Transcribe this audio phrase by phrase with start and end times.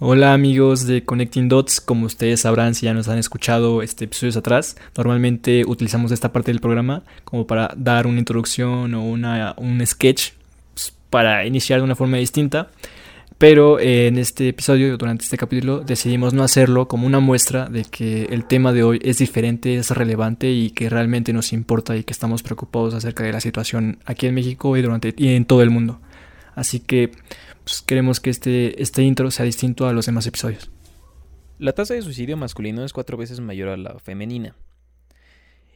[0.00, 4.36] Hola amigos de Connecting Dots, como ustedes sabrán si ya nos han escuchado este episodios
[4.36, 9.86] atrás, normalmente utilizamos esta parte del programa como para dar una introducción o una, un
[9.86, 10.32] sketch
[10.74, 12.70] pues, para iniciar de una forma distinta,
[13.38, 17.84] pero eh, en este episodio, durante este capítulo, decidimos no hacerlo como una muestra de
[17.84, 22.02] que el tema de hoy es diferente, es relevante y que realmente nos importa y
[22.02, 25.62] que estamos preocupados acerca de la situación aquí en México y, durante, y en todo
[25.62, 26.00] el mundo.
[26.56, 27.12] Así que
[27.64, 30.70] pues, queremos que este, este intro sea distinto a los demás episodios.
[31.58, 34.54] La tasa de suicidio masculino es cuatro veces mayor a la femenina.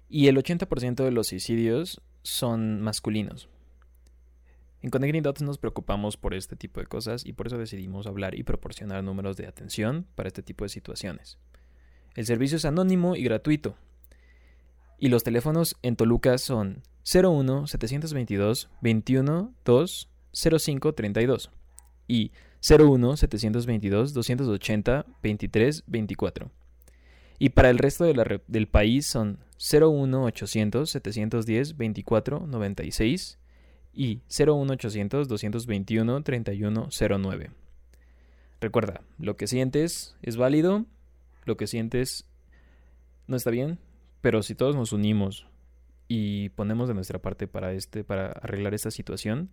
[0.09, 3.49] Y el 80% de los suicidios son masculinos.
[4.83, 8.39] En Connecting Dots nos preocupamos por este tipo de cosas y por eso decidimos hablar
[8.39, 11.39] y proporcionar números de atención para este tipo de situaciones.
[12.15, 13.77] El servicio es anónimo y gratuito.
[14.99, 16.83] Y los teléfonos en Toluca son
[17.13, 21.51] 01 722 21 2 05 32
[22.09, 22.33] y
[22.69, 26.51] 01 722 280 23 24.
[27.39, 33.39] Y para el resto del país son 01 800 710 24 96
[33.95, 37.51] y 01 800 221 31 09.
[38.61, 40.85] Recuerda, lo que sientes es válido,
[41.45, 42.27] lo que sientes
[43.29, 43.79] no está bien,
[44.21, 45.47] pero si todos nos unimos
[46.09, 49.51] y ponemos de nuestra parte para este para arreglar esta situación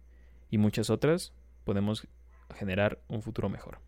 [0.49, 1.33] y muchas otras,
[1.65, 2.07] podemos
[2.53, 3.79] generar un futuro mejor.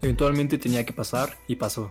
[0.00, 1.90] Eventualmente tenía que pasar y pasó.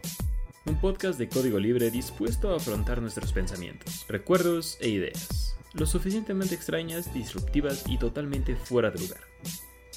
[0.66, 6.56] Un podcast de código libre dispuesto a afrontar nuestros pensamientos, recuerdos e ideas lo suficientemente
[6.56, 9.22] extrañas, disruptivas y totalmente fuera de lugar,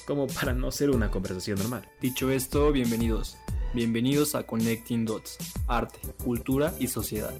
[0.05, 1.89] como para no ser una conversación normal.
[2.01, 3.37] Dicho esto, bienvenidos.
[3.73, 7.33] Bienvenidos a Connecting Dots, arte, cultura y sociedad.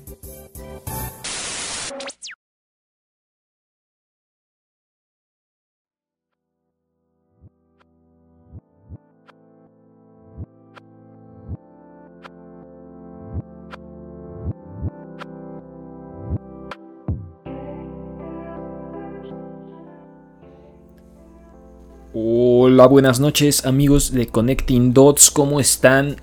[22.67, 26.15] Hola, buenas noches amigos de Connecting Dots, ¿cómo están?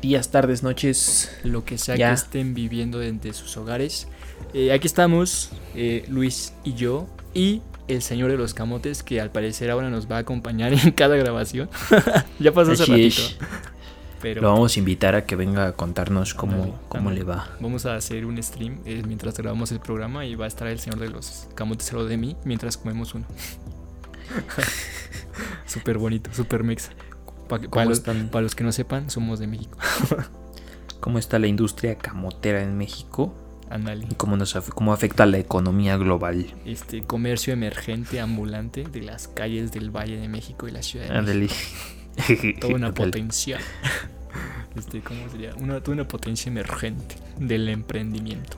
[0.00, 1.36] Días, tardes, noches.
[1.42, 4.06] Lo que sea que estén viviendo desde sus hogares.
[4.54, 9.32] Eh, aquí estamos, eh, Luis y yo, y el señor de los camotes, que al
[9.32, 11.68] parecer ahora nos va a acompañar en cada grabación.
[12.38, 13.22] ya pasó hace ratito.
[14.22, 17.48] Pero, Lo vamos a invitar a que venga a contarnos cómo, cómo le va.
[17.58, 20.78] Vamos a hacer un stream eh, mientras grabamos el programa y va a estar el
[20.78, 23.26] señor de los camotes de mí mientras comemos uno.
[25.66, 26.90] súper bonito, súper mix.
[27.48, 29.78] para, los, para los que no sepan, somos de México.
[31.00, 33.34] ¿Cómo está la industria camotera en México?
[33.70, 34.06] Andale.
[34.10, 36.46] ¿Y cómo, nos, cómo afecta a la economía global?
[36.64, 41.34] Este comercio emergente ambulante de las calles del Valle de México y la Ciudad de
[41.34, 41.54] México.
[42.60, 43.58] Toda una potencia.
[44.76, 45.54] Este, ¿cómo sería?
[45.56, 48.56] Una, toda una potencia emergente del emprendimiento.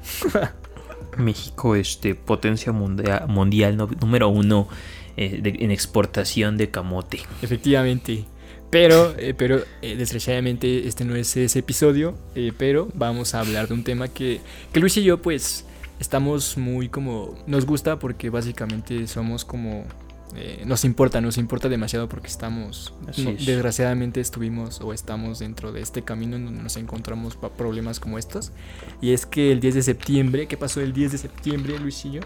[1.16, 4.68] México, este, potencia mundial, mundial número uno
[5.16, 7.20] eh, en exportación de camote.
[7.42, 8.24] Efectivamente.
[8.70, 12.16] Pero, eh, pero eh, desgraciadamente este no es ese episodio,
[12.56, 14.40] pero vamos a hablar de un tema que,
[14.72, 15.66] que Luis y yo pues
[16.00, 17.34] estamos muy como...
[17.46, 19.84] Nos gusta porque básicamente somos como
[20.64, 22.94] nos importa, nos importa demasiado porque estamos,
[23.44, 28.50] desgraciadamente estuvimos o estamos dentro de este camino en donde nos encontramos problemas como estos.
[29.02, 32.12] Y es que el 10 de septiembre, ¿qué pasó el 10 de septiembre, Luis y
[32.12, 32.20] yo?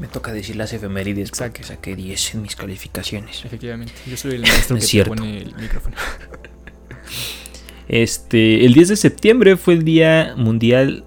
[0.00, 3.44] Me toca decir las efemérides que saqué 10 en mis calificaciones.
[3.44, 5.96] Efectivamente, yo soy el maestro que te pone el micrófono.
[7.86, 11.04] Este, el 10 de septiembre fue el Día Mundial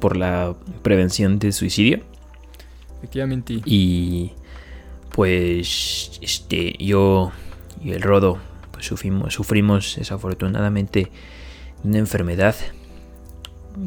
[0.00, 2.00] por la Prevención de Suicidio.
[2.98, 3.60] Efectivamente.
[3.64, 4.32] Y
[5.10, 7.32] pues este yo
[7.82, 8.38] y el Rodo
[8.70, 11.10] pues sufrimos, sufrimos desafortunadamente
[11.82, 12.54] una enfermedad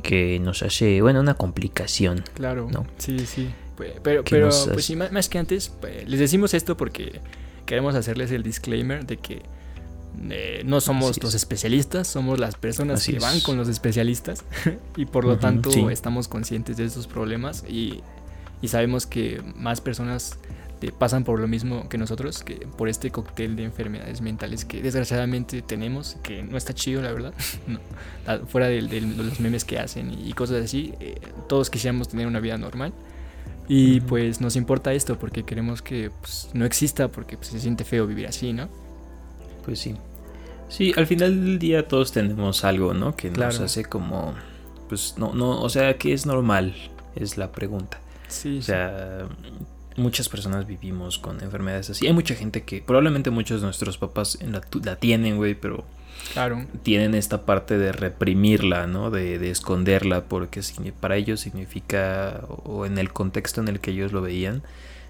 [0.03, 2.23] que nos hace, bueno, una complicación.
[2.33, 2.85] Claro, ¿no?
[2.97, 3.49] sí, sí.
[3.75, 7.19] Pues, pero, pero pues sí, más, que antes, pues, les decimos esto porque
[7.65, 9.41] queremos hacerles el disclaimer de que
[10.29, 14.45] eh, no somos los especialistas, somos las personas que van con los especialistas
[14.95, 18.01] y por lo tanto estamos conscientes de estos problemas y,
[18.61, 20.37] y sabemos que más personas
[20.91, 25.61] pasan por lo mismo que nosotros, que por este cóctel de enfermedades mentales que desgraciadamente
[25.61, 27.33] tenemos, que no está chido, la verdad.
[28.47, 32.57] Fuera de, los memes que hacen y cosas así, eh, todos quisiéramos tener una vida
[32.57, 32.93] normal
[33.67, 37.83] Y pues nos importa esto porque queremos que pues, no exista porque pues, se siente
[37.83, 38.69] feo vivir así, ¿no?
[39.63, 39.95] Pues sí.
[40.69, 43.15] Sí, al final del día todos tenemos algo, ¿no?
[43.15, 44.33] Que nos hace como...
[44.89, 46.75] Pues no, no, o sea, que es normal,
[47.15, 47.99] es la pregunta.
[48.27, 48.59] Sí.
[48.59, 49.27] O sea,
[49.97, 52.05] muchas personas vivimos con enfermedades así.
[52.05, 55.85] Hay mucha gente que probablemente muchos de nuestros papás la, la tienen, güey, pero
[56.33, 56.65] claro.
[56.83, 59.11] tienen esta parte de reprimirla, ¿no?
[59.11, 60.61] De, de, esconderla, porque
[60.99, 64.63] para ellos significa, o en el contexto en el que ellos lo veían,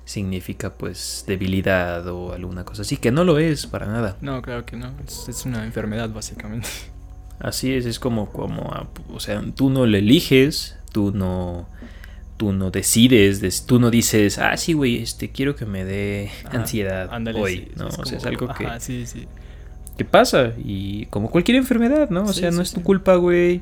[0.06, 4.18] significa pues debilidad o alguna cosa así, que no lo es para nada.
[4.22, 6.68] No, claro que no, es, es una enfermedad básicamente.
[7.40, 11.68] Así es, es como, como, o sea, tú no le eliges, tú no
[12.38, 17.10] tú no decides, tú no dices, ah, sí, güey, este, quiero que me dé ansiedad
[17.36, 17.88] hoy, ¿no?
[17.88, 19.28] o sea, es algo que, sí, sí.
[19.98, 22.24] Que pasa y como cualquier enfermedad, ¿no?
[22.24, 23.62] O sea, no es tu culpa, güey.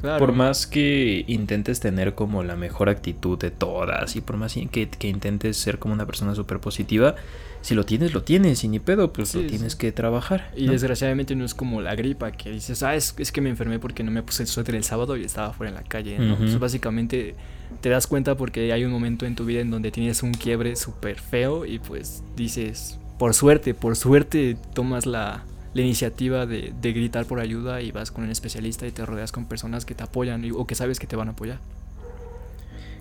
[0.00, 4.88] Por más que intentes tener como la mejor actitud de todas y por más que,
[4.88, 7.14] que intentes ser como una persona súper positiva,
[7.62, 10.50] si lo tienes, lo tienes y ni pedo, pues lo tienes que trabajar.
[10.54, 13.78] Y desgraciadamente no es como la gripa que dices, ah, es, es, que me enfermé
[13.78, 16.36] porque no me puse el suéter el sábado y estaba fuera en la calle, ¿no?
[16.36, 17.34] Pues básicamente
[17.80, 20.76] te das cuenta porque hay un momento en tu vida en donde tienes un quiebre
[20.76, 26.92] súper feo y pues dices, por suerte, por suerte tomas la, la iniciativa de, de,
[26.92, 30.04] gritar por ayuda y vas con un especialista y te rodeas con personas que te
[30.04, 31.58] apoyan o que sabes que te van a apoyar.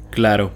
[0.10, 0.52] Claro.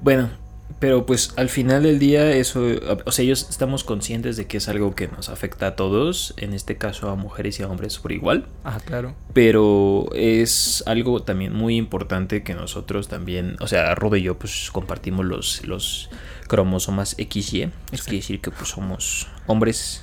[0.00, 0.30] Bueno,
[0.78, 2.66] pero pues al final del día eso,
[3.04, 6.52] o sea, ellos estamos conscientes de que es algo que nos afecta a todos, en
[6.52, 8.46] este caso a mujeres y a hombres por igual.
[8.64, 9.14] Ah, claro.
[9.32, 14.70] Pero es algo también muy importante que nosotros también, o sea, Rob y yo pues
[14.72, 16.10] compartimos los, los
[16.48, 17.70] cromosomas XY.
[17.92, 20.02] Eso quiere decir que pues somos hombres,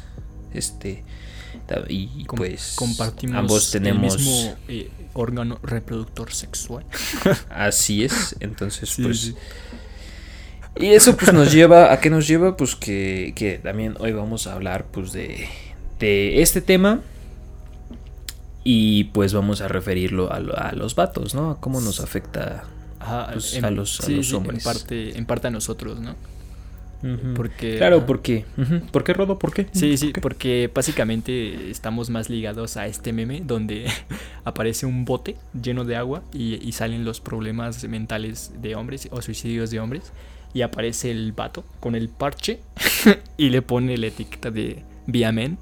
[0.54, 1.04] este,
[1.88, 6.86] y pues compartimos ambos tenemos el mismo eh, órgano reproductor sexual.
[7.50, 9.34] Así es, entonces pues...
[10.80, 12.56] Y eso pues nos lleva, ¿a qué nos lleva?
[12.56, 15.50] Pues que, que también hoy vamos a hablar pues de,
[16.00, 17.02] de este tema
[18.64, 21.52] y pues vamos a referirlo a, a los vatos, ¿no?
[21.52, 22.64] A cómo nos afecta
[23.34, 24.60] pues, a los, a los hombres.
[24.60, 26.16] En parte, en parte a nosotros, ¿no?
[27.36, 28.46] Porque, claro, ¿por qué?
[28.92, 29.40] ¿Por qué, Rodo?
[29.40, 29.68] ¿Por qué?
[29.72, 33.88] Sí, sí, porque básicamente estamos más ligados a este meme donde
[34.44, 39.22] aparece un bote lleno de agua y, y, salen los problemas mentales de hombres o
[39.22, 40.12] suicidios de hombres
[40.54, 42.60] y aparece el vato con el parche
[43.38, 45.58] y le pone la etiqueta de Viamen.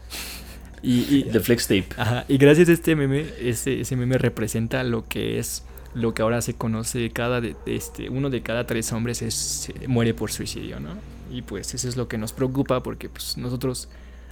[0.82, 1.88] y, y The Flex Tape.
[1.96, 6.22] Ajá, y gracias a este meme, ese, ese meme representa lo que es lo que
[6.22, 10.78] ahora se conoce cada de, este uno de cada tres hombres es muere por suicidio
[10.80, 10.90] no
[11.30, 13.88] y pues eso es lo que nos preocupa porque pues nosotros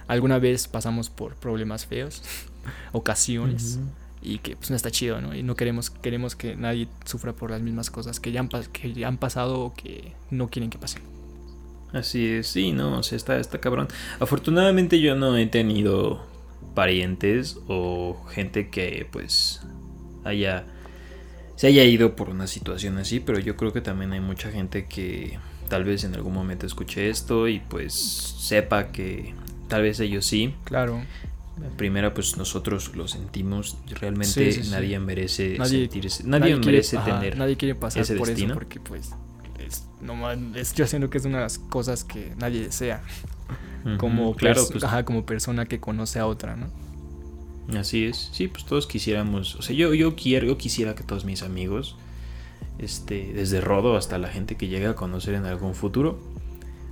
[0.07, 2.21] alguna vez pasamos por problemas feos
[2.91, 3.79] ocasiones
[4.21, 5.33] y que pues no está chido, ¿no?
[5.33, 8.93] Y no queremos, queremos que nadie sufra por las mismas cosas que ya han, que
[8.93, 11.03] ya han pasado o que no quieren que pasen.
[11.93, 13.87] Así es, sí, no, o sea, está, está cabrón.
[14.19, 16.25] Afortunadamente yo no he tenido
[16.75, 19.61] parientes o gente que pues
[20.23, 20.65] haya
[21.59, 24.85] se haya ido por una situación así, pero yo creo que también hay mucha gente
[24.85, 29.33] que tal vez en algún momento escuche esto y pues sepa que
[29.67, 30.55] tal vez ellos sí.
[30.63, 31.03] Claro.
[31.75, 33.77] Primera, pues nosotros lo sentimos.
[33.89, 37.35] Realmente nadie merece nadie, sentirse, nadie, merece tener.
[37.37, 39.11] nadie quiere pasar por eso porque, pues,
[39.57, 43.03] es, no, es, yo siento que es una de las cosas que nadie desea.
[43.97, 46.71] como, claro, pues, como persona que conoce a otra, ¿no?
[47.77, 48.29] Así es.
[48.31, 49.55] Sí, pues todos quisiéramos.
[49.55, 51.95] O sea, yo, yo quiero, yo quisiera que todos mis amigos,
[52.79, 56.19] este, desde Rodo hasta la gente que llega a conocer en algún futuro,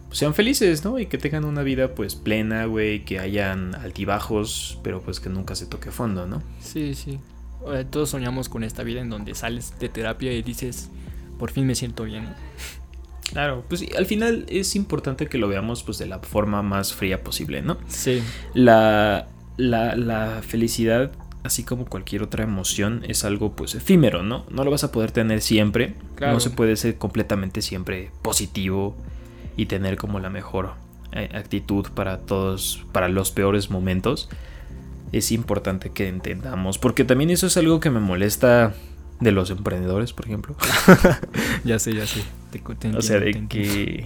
[0.08, 1.00] pues, sean felices, ¿no?
[1.00, 5.56] Y que tengan una vida pues plena, güey, que hayan altibajos, pero pues que nunca
[5.56, 6.42] se toque fondo, ¿no?
[6.62, 7.20] Sí, sí.
[7.90, 10.90] Todos soñamos con esta vida en donde sales de terapia y dices,
[11.38, 12.28] por fin me siento bien.
[13.34, 17.26] Claro, pues al final es importante que lo veamos pues de la forma más fría
[17.26, 17.78] posible, ¿no?
[17.90, 18.24] Sí.
[18.54, 21.12] La, la, la felicidad,
[21.44, 24.46] así como cualquier otra emoción, es algo pues efímero, ¿no?
[24.50, 25.96] No lo vas a poder tener siempre.
[26.16, 26.34] Claro.
[26.34, 28.96] No se puede ser completamente siempre positivo
[29.58, 30.76] y tener como la mejor
[31.12, 34.30] eh, actitud para todos, para los peores momentos,
[35.12, 38.74] es importante que entendamos, porque también eso es algo que me molesta
[39.20, 40.56] de los emprendedores, por ejemplo.
[41.64, 42.22] ya sé, ya sé.
[42.98, 44.06] o sea, de que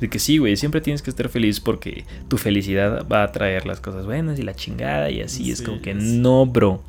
[0.00, 3.66] de que sí, güey, siempre tienes que estar feliz porque tu felicidad va a traer
[3.66, 6.82] las cosas buenas y la chingada y así es como que no, bro.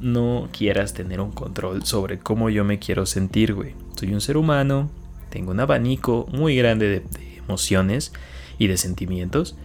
[0.00, 3.74] No quieras tener un control sobre cómo yo me quiero sentir, güey.
[3.96, 4.90] Soy un ser humano,
[5.30, 7.02] tengo un abanico muy grande de,
[7.38, 8.12] emociones
[8.58, 9.56] y de sentimientos.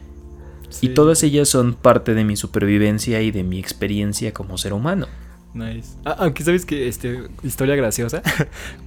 [0.82, 5.08] Y todas ellas son parte de mi supervivencia y de mi experiencia como ser humano.
[5.54, 5.98] Nice.
[6.04, 8.22] Ah, aunque sabes que, este, historia graciosa.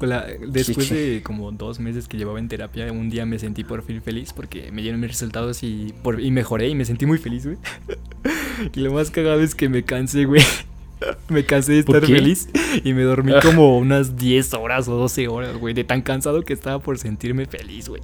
[0.48, 4.02] después de como dos meses que llevaba en terapia, un día me sentí por fin
[4.02, 7.46] feliz porque me dieron mis resultados y, por, y mejoré y me sentí muy feliz,
[7.46, 7.58] güey.
[8.74, 10.42] y lo más cagado es que me cansé, güey.
[11.28, 12.48] Me cansé de estar feliz
[12.82, 16.54] y me dormí como unas 10 horas o 12 horas, güey, de tan cansado que
[16.54, 18.00] estaba por sentirme feliz, güey.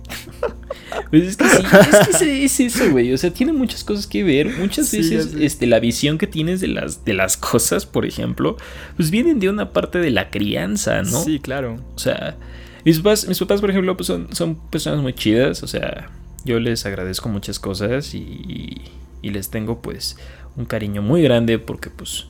[1.11, 4.23] Pues es que sí, es que es eso, güey, o sea, tiene muchas cosas que
[4.25, 4.49] ver.
[4.59, 8.57] Muchas veces este la visión que tienes de las de las cosas, por ejemplo,
[8.97, 11.23] pues vienen de una parte de la crianza, ¿no?
[11.23, 11.79] Sí, claro.
[11.95, 12.37] O sea,
[12.85, 16.11] mis papás, mis papás por ejemplo, pues son, son personas muy chidas, o sea,
[16.45, 18.83] yo les agradezco muchas cosas y,
[19.23, 20.17] y les tengo pues
[20.57, 22.26] un cariño muy grande porque pues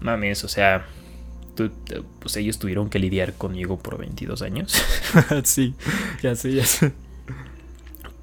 [0.00, 0.86] mames, o sea,
[2.20, 4.74] pues ellos tuvieron que lidiar conmigo por 22 años.
[5.44, 5.74] sí,
[6.22, 6.92] ya sé, ya sé.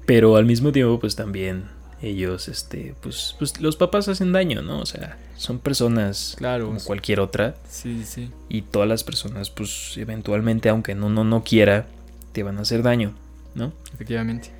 [0.06, 1.64] Pero al mismo tiempo, pues también
[2.02, 4.80] ellos, este, pues, pues los papás hacen daño, ¿no?
[4.80, 7.54] O sea, son personas claro, como cualquier otra.
[7.68, 8.30] Sí, sí.
[8.48, 11.86] Y todas las personas, pues, eventualmente, aunque uno no quiera,
[12.32, 13.14] te van a hacer daño,
[13.54, 13.72] ¿no?
[13.94, 14.50] Efectivamente.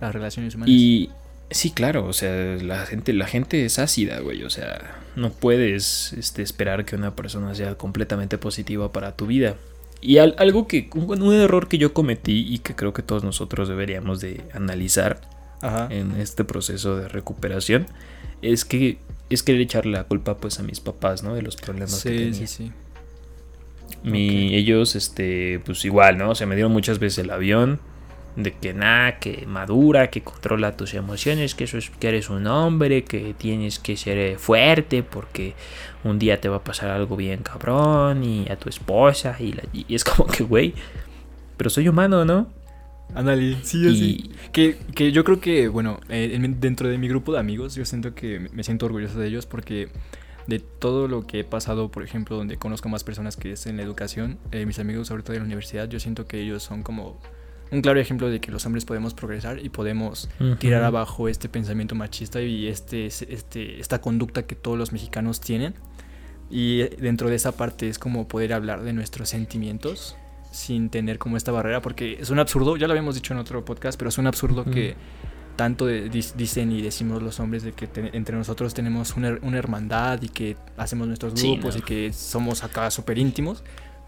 [0.00, 0.74] Las relaciones humanas.
[0.74, 1.10] Y
[1.50, 4.42] sí, claro, o sea, la gente, la gente es ácida, güey.
[4.42, 9.56] O sea, no puedes este, esperar que una persona sea completamente positiva para tu vida.
[10.00, 14.20] Y algo que, un, error que yo cometí y que creo que todos nosotros deberíamos
[14.20, 15.20] de analizar
[15.90, 17.86] en este proceso de recuperación
[18.42, 18.98] es que
[19.30, 21.34] es querer echarle la culpa pues a mis papás, ¿no?
[21.34, 22.34] De los problemas que tenía.
[22.34, 22.72] Sí, sí,
[24.04, 26.30] Mi, Ellos, este, pues igual, ¿no?
[26.30, 27.80] O sea, me dieron muchas veces el avión,
[28.36, 32.46] de que nada, que madura, que controla tus emociones, que eso es que eres un
[32.46, 35.54] hombre, que tienes que ser eh, fuerte porque
[36.04, 39.94] un día te va a pasar algo bien cabrón y a tu esposa y, y
[39.94, 40.74] es como que, güey,
[41.56, 42.48] pero soy humano, ¿no?
[43.14, 44.30] Ándale, sí, sí.
[44.52, 48.14] Que, que, yo creo que, bueno, eh, dentro de mi grupo de amigos, yo siento
[48.14, 49.88] que me siento orgulloso de ellos porque
[50.46, 53.76] de todo lo que he pasado, por ejemplo, donde conozco más personas que es en
[53.76, 56.82] la educación, eh, mis amigos, sobre todo de la universidad, yo siento que ellos son
[56.82, 57.18] como
[57.70, 61.94] un claro ejemplo de que los hombres podemos progresar y podemos tirar abajo este pensamiento
[61.94, 65.74] machista y este, este, esta conducta que todos los mexicanos tienen.
[66.48, 70.16] Y dentro de esa parte es como poder hablar de nuestros sentimientos
[70.52, 73.64] sin tener como esta barrera, porque es un absurdo, ya lo habíamos dicho en otro
[73.64, 74.94] podcast, pero es un absurdo que
[75.56, 80.56] tanto dicen y decimos los hombres de que entre nosotros tenemos una, hermandad y que
[80.76, 83.62] hacemos nuestros grupos y que somos acá súper íntimos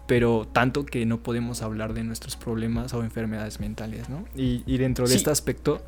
[0.09, 4.25] pero tanto que no podemos hablar de nuestros problemas o enfermedades mentales, ¿no?
[4.35, 5.83] Y, dentro de este aspecto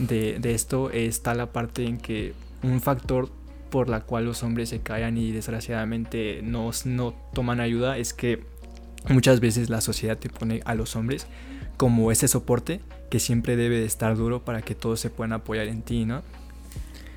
[0.00, 2.34] de, esto está la parte en que
[2.64, 3.30] un factor
[3.70, 8.42] por la cual los hombres se callan y desgraciadamente no, no toman ayuda es que
[9.08, 11.28] muchas veces la sociedad te pone a los hombres
[11.76, 15.68] como ese soporte que siempre debe de estar duro para que todos se puedan apoyar
[15.68, 16.22] en ti, ¿no?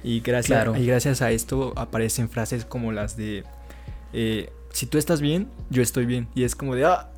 [0.03, 3.43] Y gracias, y gracias a esto aparecen frases como las de
[4.13, 6.27] eh, si tú estás bien, yo estoy bien.
[6.35, 7.09] Y es como de, ah,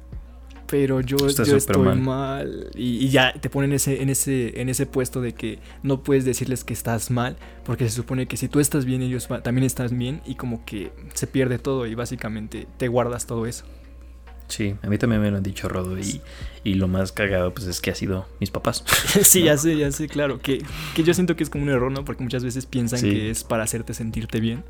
[0.65, 2.71] pero yo, yo estoy mal.
[2.73, 6.63] Y, ya te ponen ese, en, ese, en ese puesto de que no puedes decirles
[6.63, 7.35] que estás mal,
[7.65, 10.93] porque se supone que si tú estás bien, ellos también están bien, y como que
[11.15, 13.65] se pierde todo y básicamente te guardas todo eso.
[14.47, 16.21] Sí, a mí también me lo han dicho Rodo y,
[16.63, 18.85] y lo más cagado pues es que ha sido mis papás.
[19.23, 20.63] sí, ya sé, ya sé, claro, que,
[20.95, 22.05] que, yo siento que es como un error, ¿no?
[22.05, 24.63] Porque muchas veces piensan que es para hacerte sentirte bien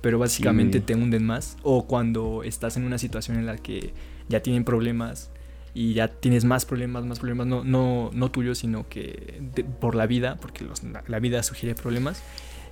[0.00, 1.56] pero básicamente te hunden más.
[1.62, 3.92] O cuando estás en una situación en la que
[4.28, 5.30] ya tienen problemas
[5.74, 9.40] y ya tienes más problemas, más problemas, no, no, no tuyos, sino que
[9.80, 10.64] por la vida, porque
[11.06, 12.22] la, vida sugiere problemas,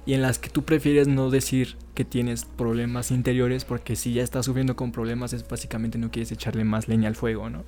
[0.07, 4.23] y en las que tú prefieres no decir que tienes problemas interiores, porque si ya
[4.23, 7.65] estás sufriendo con problemas, es básicamente no quieres echarle más leña al fuego, ¿no?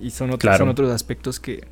[0.00, 1.64] Y son otros, son otros aspectos que,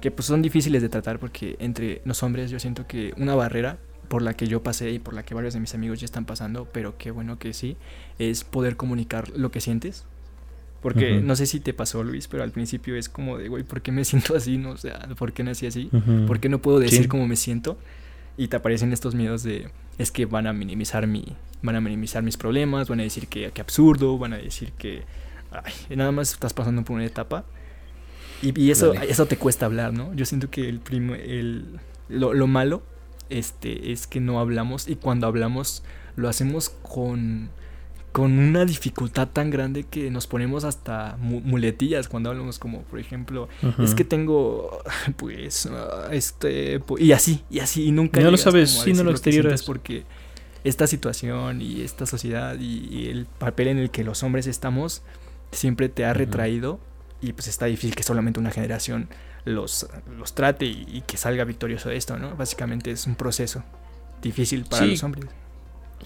[0.00, 3.78] que pues son difíciles de tratar, porque entre los hombres yo siento que una barrera
[4.10, 6.24] por la que yo pasé y por la que varios de mis amigos ya están
[6.24, 7.76] pasando, pero qué bueno que sí,
[8.18, 10.04] es poder comunicar lo que sientes.
[10.82, 13.82] Porque no sé si te pasó, Luis, pero al principio es como de, güey, ¿por
[13.82, 14.58] qué me siento así?
[14.58, 15.90] No, o sea, ¿por qué nací así?
[16.26, 17.78] ¿Por qué no puedo decir cómo me siento?
[18.36, 22.24] Y te aparecen estos miedos de, es que van a minimizar mi, van a minimizar
[22.24, 25.04] mis problemas, van a decir que, que absurdo, van a decir que,
[25.52, 27.44] ay, nada más estás pasando por una etapa.
[28.42, 30.12] Y, eso, eso te cuesta hablar, ¿no?
[30.14, 32.82] Yo siento que el, primo, el lo, lo malo
[33.30, 35.82] este, es que no hablamos y cuando hablamos
[36.16, 37.50] lo hacemos con,
[38.12, 43.48] con una dificultad tan grande que nos ponemos hasta muletillas cuando hablamos como por ejemplo
[43.78, 44.82] es que tengo
[45.16, 49.12] pues ah, este y así y así y nunca no lo sabes sí no lo
[49.12, 50.04] exteriores porque
[50.64, 55.02] esta situación y esta sociedad y, el papel en el que los hombres estamos
[55.52, 56.80] siempre te ha retraído
[57.22, 59.08] y pues está difícil que solamente una generación
[59.44, 59.86] los,
[60.18, 62.36] los trate y, que salga victorioso de esto, ¿no?
[62.36, 63.62] Básicamente es un proceso
[64.22, 65.26] difícil para los hombres.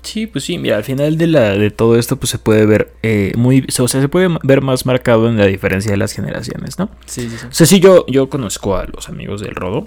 [0.02, 2.92] Sí, pues sí, mira, al final de, la, de todo esto pues se puede ver
[3.02, 6.78] eh, muy, o sea, se puede ver más marcado en la diferencia de las generaciones,
[6.78, 6.90] ¿no?
[7.06, 7.46] Sí, sí, sí.
[7.46, 9.86] O sea, sí, yo, yo conozco a los amigos del Rodo.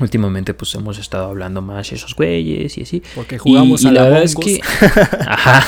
[0.00, 3.02] Últimamente pues hemos estado hablando más esos güeyes y así.
[3.14, 4.60] Porque jugamos y, a y la la verdad es que...
[5.26, 5.64] Ajá.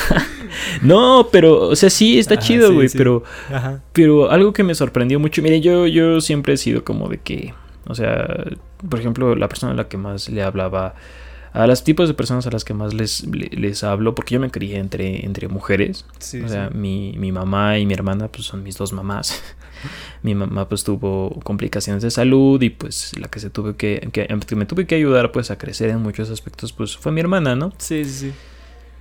[0.81, 2.97] No, pero, o sea, sí, está Ajá, chido, güey, sí.
[2.97, 3.23] pero...
[3.51, 3.81] Ajá.
[3.93, 7.53] Pero algo que me sorprendió mucho, mire, yo, yo siempre he sido como de que,
[7.87, 8.27] o sea,
[8.89, 10.95] por ejemplo, la persona a la que más le hablaba,
[11.53, 14.39] a los tipos de personas a las que más les, le- les, hablo, porque yo
[14.41, 18.45] me crié entre, entre mujeres, Sí, o sea, mi, mi mamá y mi hermana pues
[18.45, 19.41] son mis dos mamás.
[20.23, 24.27] mi mamá pues tuvo complicaciones de salud y pues la que se tuve que, que,
[24.45, 27.55] que me tuve que ayudar pues a crecer en muchos aspectos pues fue mi hermana,
[27.55, 27.71] ¿no?
[27.77, 28.33] Sí, sí, sí.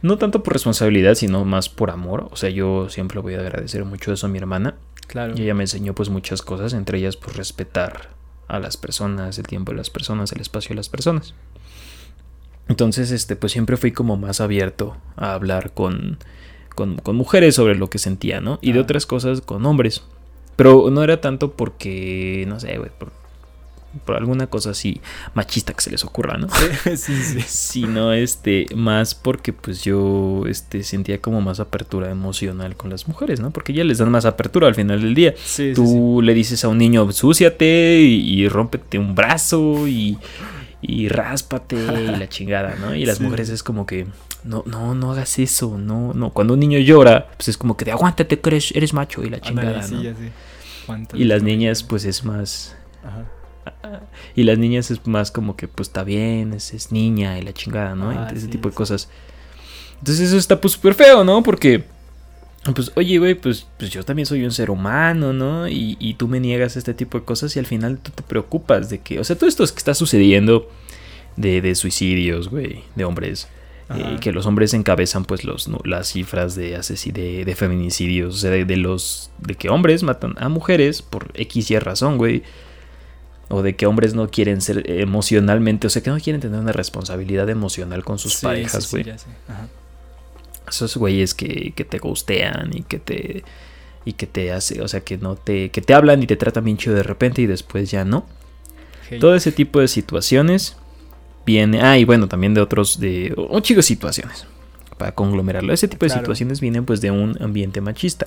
[0.02, 2.28] No tanto por responsabilidad, sino más por amor.
[2.30, 4.74] O sea, yo siempre voy a agradecer mucho eso a mi hermana.
[5.06, 5.34] Claro.
[5.36, 8.10] Y ella me enseñó pues muchas cosas, entre ellas pues respetar
[8.48, 11.34] a las personas, el tiempo de las personas, el espacio de las personas.
[12.68, 16.18] Entonces, este, pues siempre fui como más abierto a hablar con,
[16.74, 18.58] con, con mujeres sobre lo que sentía, ¿no?
[18.60, 18.82] Y de Ah.
[18.82, 20.02] otras cosas con hombres.
[20.56, 23.12] Pero no era tanto porque, no sé, güey, por,
[24.04, 25.00] por alguna cosa así
[25.34, 26.48] machista que se les ocurra, ¿no?
[26.84, 27.40] Sí, sí, sí.
[27.46, 33.40] sino este más porque pues yo este sentía como más apertura emocional con las mujeres,
[33.40, 33.50] ¿no?
[33.50, 35.34] Porque ya les dan más apertura al final del día.
[35.36, 40.18] Sí, sí, Tú le dices a un niño, súciate y, y rómpete un brazo y,
[40.82, 42.94] y ráspate y la chingada, ¿no?
[42.94, 43.22] Y las Sí.
[43.24, 44.06] mujeres es como que,
[44.44, 46.30] no, no, no hagas eso, no, no.
[46.30, 49.30] Cuando un niño llora, pues es como que de aguántate que eres, eres macho y
[49.30, 49.44] la sí.
[49.44, 50.02] Chingada, sí, ¿no?
[50.02, 50.30] ya sé.
[50.86, 52.76] ¿Cuántas Y las niñas, pues es más.
[53.04, 53.26] Ajá.
[54.34, 57.52] Y las niñas es más como que, pues está bien, es, es niña y la
[57.52, 58.10] chingada, ¿no?
[58.10, 58.76] Ah, ese sí, tipo de sí.
[58.76, 59.08] cosas.
[59.98, 61.42] Entonces eso está pues súper feo, ¿no?
[61.42, 61.84] Porque,
[62.74, 65.68] pues, oye, güey, pues, pues yo también soy un ser humano, ¿no?
[65.68, 68.90] Y, y tú me niegas este tipo de cosas y al final tú te preocupas
[68.90, 70.70] de que, o sea, todo esto es que está sucediendo
[71.36, 73.48] de, de suicidios, güey, de hombres.
[73.88, 76.80] Eh, que los hombres encabezan pues los, no, las cifras de,
[77.12, 81.30] de, de feminicidios, o sea, de, de los de que hombres matan a mujeres por
[81.34, 82.42] X y razón, güey.
[83.48, 86.72] O de que hombres no quieren ser emocionalmente, o sea, que no quieren tener una
[86.72, 89.16] responsabilidad emocional con sus Sí, parejas, sí, sí, güey.
[90.68, 93.44] Esos güeyes que, que te gustean y que te
[94.04, 96.64] y que te hace, o sea, que no te que te hablan y te tratan
[96.64, 98.26] bien chido de repente y después ya no.
[99.08, 99.20] Hey.
[99.20, 100.76] Todo ese tipo de situaciones
[101.46, 104.46] viene, ah, y bueno, también de otros de un chico de situaciones
[104.98, 105.72] para conglomerarlo.
[105.72, 106.22] Ese tipo de Claro.
[106.22, 108.26] situaciones vienen pues de un ambiente machista.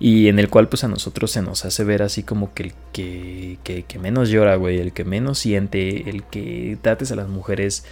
[0.00, 2.72] Y en el cual pues a nosotros se nos hace ver así como que el
[2.92, 7.28] que, que, que menos llora, güey, el que menos siente, el que trates a las
[7.28, 7.84] mujeres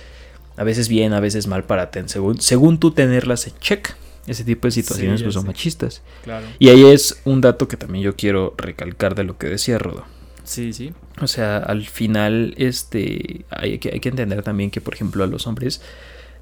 [0.57, 3.95] a veces bien, a veces mal para ten, según, según tú tenerlas en check.
[4.27, 6.03] Ese tipo de situaciones pues son machistas.
[6.25, 6.47] Claro.
[6.59, 10.05] Y ahí es un dato que también yo quiero recalcar de lo que decía Rodo.
[10.51, 10.93] Sí, sí.
[11.23, 15.29] O sea, al final, este, hay que, hay que entender también que, por ejemplo, a
[15.29, 15.81] los hombres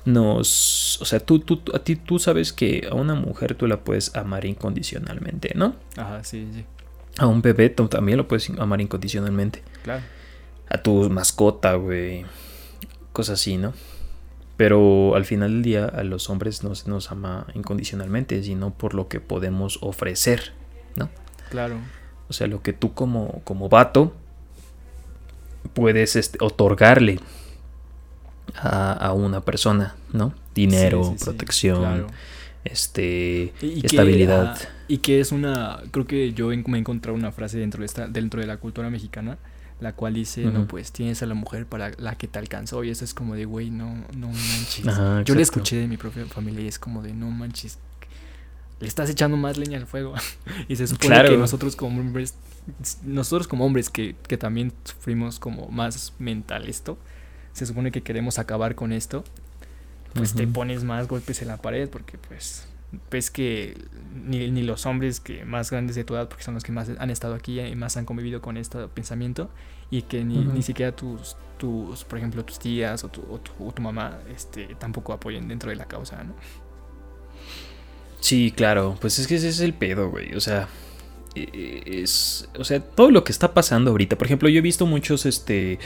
[0.06, 3.80] nos, o sea, tú, tú, a ti, tú sabes que a una mujer tú la
[3.80, 5.76] puedes amar incondicionalmente, ¿no?
[5.98, 6.64] Ajá, sí, sí.
[7.18, 9.62] A un bebé tú también lo puedes amar incondicionalmente.
[9.82, 10.02] Claro.
[10.70, 12.24] A tu mascota, güey,
[13.12, 13.74] cosas así, ¿no?
[14.56, 18.94] Pero al final del día a los hombres no se nos ama incondicionalmente, sino por
[18.94, 20.54] lo que podemos ofrecer,
[20.96, 21.10] ¿no?
[21.50, 21.76] Claro.
[22.28, 24.14] O sea, lo que tú como, como vato
[25.74, 27.20] puedes este, otorgarle
[28.56, 30.34] a, a una persona, ¿no?
[30.54, 32.06] Dinero, Sí, sí, sí, protección, claro.
[32.64, 34.56] este, Y- y que, estabilidad.
[34.56, 37.80] ah, y que es una, creo que yo en- me he encontrado una frase dentro
[37.80, 39.38] de esta, dentro de la cultura mexicana,
[39.80, 42.90] la cual dice, no, pues tienes a la mujer para la que te alcanzó y
[42.90, 44.88] eso es como de, güey, no, no manches.
[44.88, 47.78] Ajá, yo le escuché de mi propia familia y es como de, no manches,
[48.80, 50.14] le estás echando más leña al fuego.
[50.68, 51.30] y se supone Claro.
[51.30, 52.34] que nosotros como hombres,
[53.02, 56.98] nosotros como hombres que, que también sufrimos como más mental esto,
[57.52, 59.24] se supone que queremos acabar con esto,
[60.14, 62.66] pues te pones más golpes en la pared porque pues
[63.10, 63.76] ves que
[64.24, 66.88] ni, ni los hombres que más grandes de tu edad, porque son los que más
[66.98, 69.50] han estado aquí y más han convivido con este pensamiento,
[69.90, 73.52] y que ni, ni siquiera tus, tus, por ejemplo, tus tías o tu, o tu,
[73.66, 76.32] o tu mamá este, tampoco apoyen dentro de la causa, ¿no?
[78.20, 80.34] Sí, claro, pues es que ese es el pedo, güey.
[80.34, 80.68] O sea,
[81.34, 84.16] eh, es, o sea, todo lo que está pasando ahorita.
[84.18, 85.78] Por ejemplo, yo he visto muchos, este,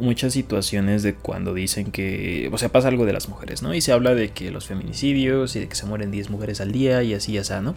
[0.00, 3.74] muchas situaciones de cuando dicen que, o sea, pasa algo de las mujeres, ¿no?
[3.74, 6.72] Y se habla de que los feminicidios y de que se mueren 10 mujeres al
[6.72, 7.74] día y así, así, ¿no?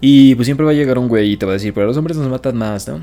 [0.00, 1.96] Y pues siempre va a llegar un güey y te va a decir, pero los
[1.96, 3.00] hombres nos matan más, ¿no?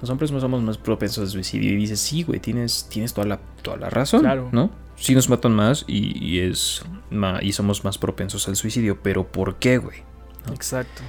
[0.00, 1.72] Los hombres no somos más propensos al suicidio.
[1.72, 4.48] Y dices, sí, güey, tienes, tienes toda, la, toda la razón, Claro.
[4.52, 4.70] ¿no?
[4.96, 9.26] Sí nos matan más y, y es ma- y somos más propensos al suicidio, pero
[9.26, 9.98] ¿por qué, güey?
[10.46, 10.54] ¿no?
[10.54, 11.02] Exacto.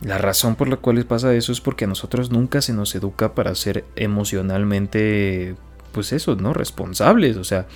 [0.00, 3.34] La razón por la cual pasa eso es porque a nosotros nunca se nos educa
[3.34, 5.54] para ser emocionalmente,
[5.92, 6.52] pues eso, ¿no?
[6.52, 7.36] Responsables.
[7.36, 7.66] O sea,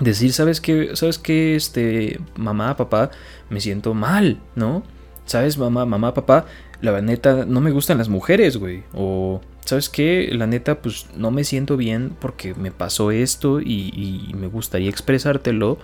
[0.00, 0.90] decir, ¿sabes qué?
[0.94, 1.56] ¿Sabes qué?
[1.56, 3.10] Este, mamá, papá,
[3.50, 4.82] me siento mal, ¿no?
[5.26, 6.46] ¿Sabes, mamá, mamá, papá?
[6.80, 8.84] La neta, no me gustan las mujeres, güey.
[8.94, 10.30] O, ¿sabes qué?
[10.32, 13.92] La neta, pues no me siento bien porque me pasó esto y,
[14.30, 15.78] y me gustaría expresártelo,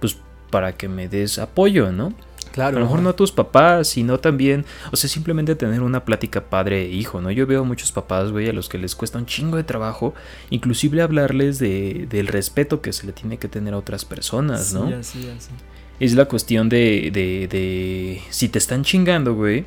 [0.00, 0.16] pues
[0.50, 2.14] para que me des apoyo, ¿no?
[2.54, 2.76] Claro.
[2.76, 6.44] A lo mejor no a tus papás, sino también, o sea, simplemente tener una plática
[6.44, 7.32] padre e hijo, ¿no?
[7.32, 10.14] Yo veo muchos papás, güey, a los que les cuesta un chingo de trabajo,
[10.50, 14.86] inclusive hablarles de, del respeto que se le tiene que tener a otras personas, ¿no?
[14.86, 15.50] Sí, así, así.
[15.98, 19.64] Es la cuestión de, de, de si te están chingando, güey,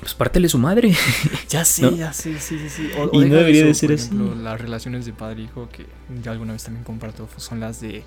[0.00, 0.94] pues pártele su madre.
[1.48, 1.90] Ya sí, ¿No?
[1.96, 2.68] ya sí, sí, sí.
[2.68, 2.90] sí.
[2.98, 4.06] O, Y no debería de eso, ser por así.
[4.06, 5.86] ejemplo, Las relaciones de padre e hijo que
[6.22, 8.02] ya alguna vez también comparto son las de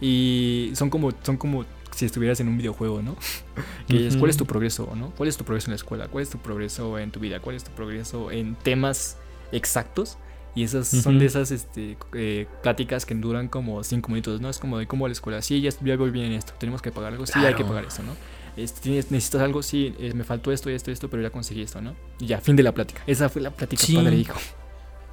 [0.00, 3.16] y son como son como si estuvieras en un videojuego, ¿no?
[3.88, 5.10] Que es, ¿cuál es tu progreso, no?
[5.16, 6.08] ¿Cuál es tu progreso en la escuela?
[6.08, 7.40] ¿Cuál es tu progreso en tu vida?
[7.40, 9.16] ¿Cuál es tu progreso en temas
[9.52, 10.18] exactos?
[10.56, 14.48] Y esas son de esas este, eh, pláticas que duran como cinco minutos, ¿no?
[14.48, 15.42] Es como de cómo la escuela.
[15.42, 16.52] Sí, ya, ya voy bien en esto.
[16.58, 17.26] Tenemos que pagar algo.
[17.26, 18.12] Sí, hay que pagar esto, ¿no?
[18.56, 19.62] Este, ¿tienes- ¿Necesitas algo?
[19.62, 21.94] Sí, eh, me faltó esto y esto y esto, pero ya conseguí esto, ¿no?
[22.20, 23.02] Y ya, fin de la plática.
[23.06, 23.94] Esa fue la plática Sí.
[23.96, 24.38] padre hijo.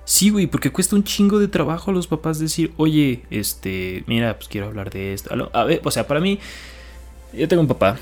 [0.05, 4.35] Sí, güey, porque cuesta un chingo de trabajo a los papás decir, oye, este, mira,
[4.37, 5.29] pues quiero hablar de esto.
[5.53, 6.39] A ver, o sea, para mí,
[7.33, 7.97] yo tengo un papá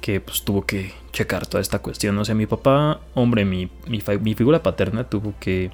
[0.00, 2.16] que pues tuvo que checar toda esta cuestión.
[2.18, 5.70] O sea, mi papá, hombre, mi, mi figura paterna tuvo que...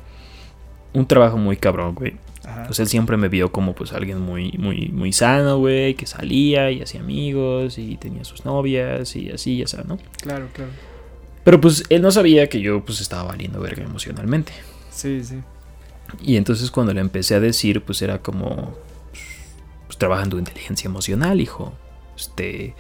[0.95, 2.17] Un trabajo muy cabrón, güey.
[2.49, 2.65] Ajá.
[2.67, 6.71] Pues él siempre me vio como pues alguien muy, muy, muy sano, güey, que salía
[6.71, 9.99] y hacía amigos y tenía sus novias y así, ya sabes, ¿no?
[10.23, 10.71] claro, claro.
[11.45, 14.53] Pero pues él no sabía que yo pues estaba valiendo verga emocionalmente.
[14.91, 15.37] Sí, sí.
[16.23, 18.77] Y entonces cuando le empecé a decir, pues era como,
[19.87, 21.73] pues trabaja en tu inteligencia emocional, hijo.
[22.17, 22.75] Este,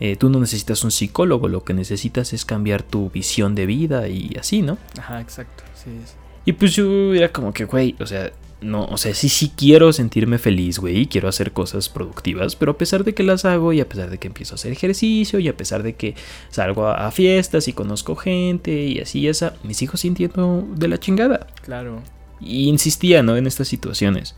[0.00, 4.08] eh, tú no necesitas un psicólogo, lo que necesitas es cambiar tu visión de vida
[4.08, 4.78] y así, ¿no?
[4.98, 5.62] Ajá, exacto.
[5.74, 6.14] Sí, sí.
[6.46, 9.92] Y pues yo era como que, güey, o sea, no, o sea, sí, sí quiero
[9.92, 13.72] sentirme feliz, güey, y quiero hacer cosas productivas, pero a pesar de que las hago
[13.72, 16.14] y a pesar de que empiezo a hacer ejercicio y a pesar de que
[16.50, 20.88] salgo a, a fiestas y conozco gente y así y esa, mis hijos sintiendo de
[20.88, 21.46] la chingada.
[21.62, 22.02] Claro.
[22.40, 23.36] Y insistía, ¿no?
[23.36, 24.34] En estas situaciones.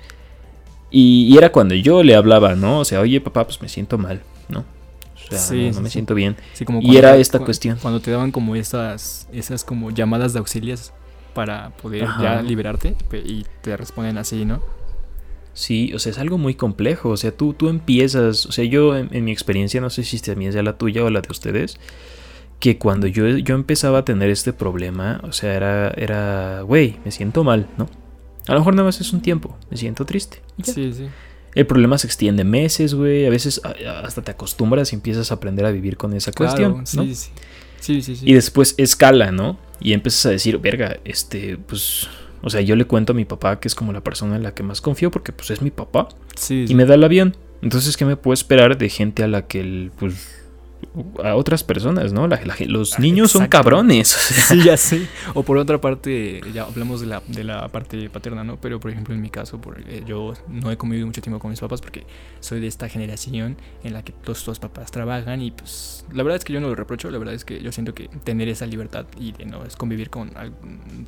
[0.91, 2.81] Y, y era cuando yo le hablaba, ¿no?
[2.81, 4.61] O sea, oye, papá, pues me siento mal, ¿no?
[4.61, 5.93] O sea, Sí, no, no sí, me sí.
[5.95, 6.37] siento bien.
[6.53, 7.79] Sí, como Y era esta cu- cuestión.
[7.81, 10.93] Cuando te daban como esas, esas como llamadas de auxilias
[11.35, 12.23] para poder Ajá.
[12.23, 14.63] ya liberarte y te responden así, ¿no?
[15.55, 17.11] Sí, o sea, es algo muy complejo.
[17.11, 20.19] O sea, tú, tú empiezas, o sea, yo en, en mi experiencia, no sé si
[20.19, 21.79] también sea la tuya o la de ustedes,
[22.59, 27.11] que cuando yo, yo empezaba a tener este problema, o sea, era, era, güey, me
[27.11, 27.89] siento mal, ¿no?
[28.47, 30.41] A lo mejor nada más es un tiempo, me siento triste.
[30.57, 30.73] ya.
[30.73, 31.09] Sí, sí.
[31.55, 33.27] El problema se extiende meses, güey.
[33.27, 33.61] A veces
[34.03, 37.05] hasta te acostumbras y empiezas a aprender a vivir con esa cuestión, sí, ¿no?
[37.05, 37.31] sí.
[37.79, 38.25] Sí, sí, sí.
[38.25, 39.59] Y después escala, ¿no?
[39.83, 42.09] Y empiezas a decir, verga, este, pues,
[42.43, 44.55] o sea, yo le cuento a mi papá que es como la persona en la
[44.55, 47.37] que más confío porque pues es mi papá sí, y me da el avión.
[47.63, 50.42] Entonces, ¿qué me puedo esperar de gente a la que, el, pues,
[51.25, 52.29] a otras personas, ¿no?
[52.29, 53.65] La- la- los Ah, niños son exacto.
[53.65, 54.15] cabrones.
[54.31, 55.07] o sea, Sí, ya sé.
[55.35, 58.57] O por otra parte, ya hablamos de la, de la parte paterna, ¿no?
[58.61, 61.51] Pero por ejemplo, en mi caso, por, eh, yo no he convivido mucho tiempo con
[61.51, 62.05] mis papás porque
[62.41, 66.37] soy de esta generación en la que los dos papás trabajan y pues la verdad
[66.39, 68.67] es que yo no lo reprocho, la verdad es que yo siento que tener esa
[68.67, 70.33] libertad y de no es convivir con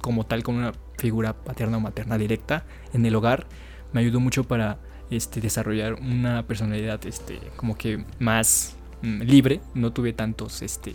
[0.01, 3.47] como tal con una figura paterna o materna directa en el hogar
[3.93, 4.79] me ayudó mucho para
[5.11, 10.95] este desarrollar una personalidad este como que más mm, libre, no tuve tantos este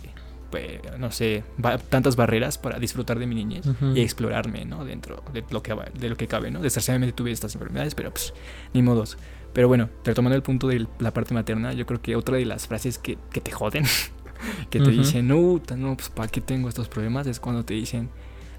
[0.50, 3.64] pues, no sé, ba- tantas barreras para disfrutar de mi niñez
[3.96, 4.84] y explorarme, ¿no?
[4.84, 6.60] Dentro de lo que, de lo que cabe, ¿no?
[6.60, 8.34] Desgraciadamente tuve estas enfermedades, pero pues,
[8.74, 9.16] ni modos.
[9.52, 12.66] Pero bueno, retomando el punto de la parte materna, yo creo que otra de las
[12.66, 13.84] frases que, que te joden,
[14.70, 17.28] que te dicen, no, no, pues, ¿para qué tengo estos problemas?
[17.28, 18.08] Es cuando te dicen,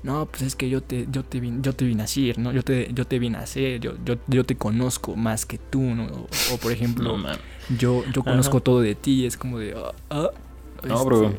[0.04, 2.52] no, pues es que yo te, yo te, vi, yo te vi nacer, ¿no?
[2.52, 6.06] Yo te, yo te vi nacer, yo, yo, yo te conozco más que tú, ¿no?
[6.06, 7.28] O, o, por ejemplo, No,
[7.78, 8.32] yo, yo Ajá.
[8.32, 10.30] conozco todo de ti, es como de, ah, ah,
[10.84, 11.34] No, este, bro.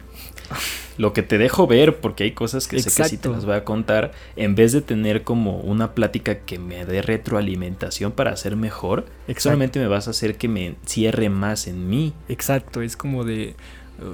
[0.99, 3.55] Lo que te dejo ver, porque hay cosas que sé que sí te las voy
[3.55, 8.57] a contar, en vez de tener como una plática que me dé retroalimentación para hacer
[8.57, 9.41] mejor, Exacto.
[9.41, 12.13] solamente me vas a hacer que me encierre más en mí.
[12.29, 13.55] Exacto, es como de.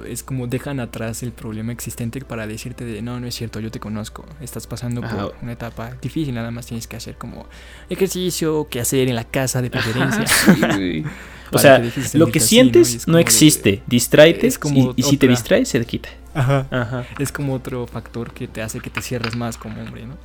[0.07, 3.71] Es como dejan atrás el problema existente para decirte de no, no es cierto, yo
[3.71, 4.25] te conozco.
[4.41, 5.15] Estás pasando Ajá.
[5.17, 7.47] por una etapa difícil, nada más tienes que hacer como
[7.89, 10.21] ejercicio, que hacer en la casa de preferencia.
[10.23, 11.05] Ajá, sí, güey.
[11.51, 13.81] o sea, de lo que sientes no, de- existe.
[13.87, 16.09] Distráete es como y, y si te distraes, se te quita.
[16.35, 16.67] Ajá.
[16.69, 17.07] Ajá.
[17.17, 20.15] Es como otro factor que te hace que te cierres más como hombre, ¿no?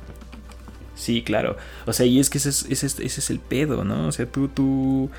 [0.95, 1.57] Sí, claro.
[1.87, 4.07] O sea, y es que ese es, ese es, ese es el pedo, ¿no?
[4.07, 5.09] O sea, tú, tú,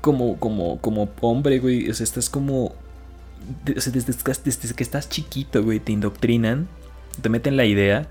[0.00, 2.81] como, como, como hombre, güey, o sea, estás como, de-
[3.64, 6.68] desde, desde que estás chiquito, güey, te indoctrinan,
[7.20, 8.08] te meten la idea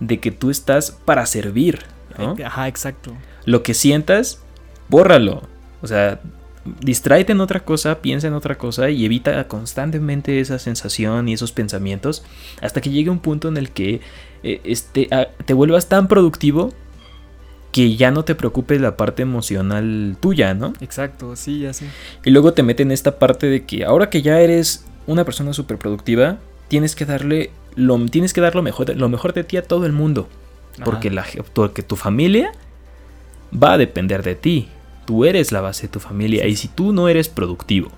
[0.00, 1.80] de que tú estás para servir,
[2.18, 2.36] ¿no?
[2.44, 3.12] Ajá, exacto.
[3.44, 4.40] Lo que sientas,
[4.88, 5.42] bórralo.
[5.82, 6.20] O sea,
[6.80, 11.52] distráete en otra cosa, piensa en otra cosa y evita constantemente esa sensación y esos
[11.52, 12.24] pensamientos
[12.60, 14.00] hasta que llegue un punto en el que
[14.42, 16.72] eh, este, ah, te vuelvas tan productivo
[17.72, 20.72] que ya no te preocupe la parte emocional tuya, ¿no?
[20.80, 21.86] Exacto, sí, ya sé.
[22.24, 25.52] Y luego te mete en esta parte de que ahora que ya eres una persona
[25.52, 29.56] súper productiva, tienes que darle lo, tienes que dar lo mejor, lo mejor de ti
[29.56, 30.28] a todo el mundo.
[30.84, 32.52] Porque, la, porque tu familia
[33.50, 34.68] va a depender de ti.
[35.06, 36.46] Tú eres la base de tu familia.
[36.46, 37.90] Y si tú no eres productivo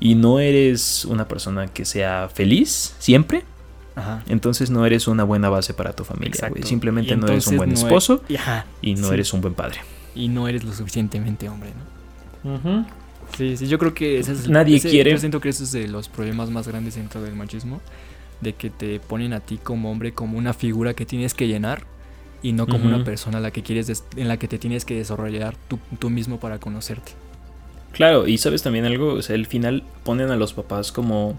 [0.00, 3.44] y no eres una persona que sea feliz siempre,
[4.28, 6.50] entonces no eres una buena base para tu familia.
[6.62, 8.22] Simplemente no eres un buen esposo
[8.82, 9.80] y no eres un buen padre.
[10.14, 11.70] Y no eres lo suficientemente hombre,
[12.44, 12.86] ¿no?
[13.36, 15.10] Sí, sí, yo creo que ese es, nadie quiere.
[15.10, 17.80] Yo siento que ese es de los problemas más grandes dentro del machismo,
[18.40, 21.84] de que te ponen a ti como hombre como una figura que tienes que llenar
[22.42, 25.56] y no como una persona la que quieres en la que te tienes que desarrollar
[25.98, 27.12] tú, mismo para conocerte.
[27.92, 31.38] Claro, y sabes también algo, o sea, al final ponen a los papás como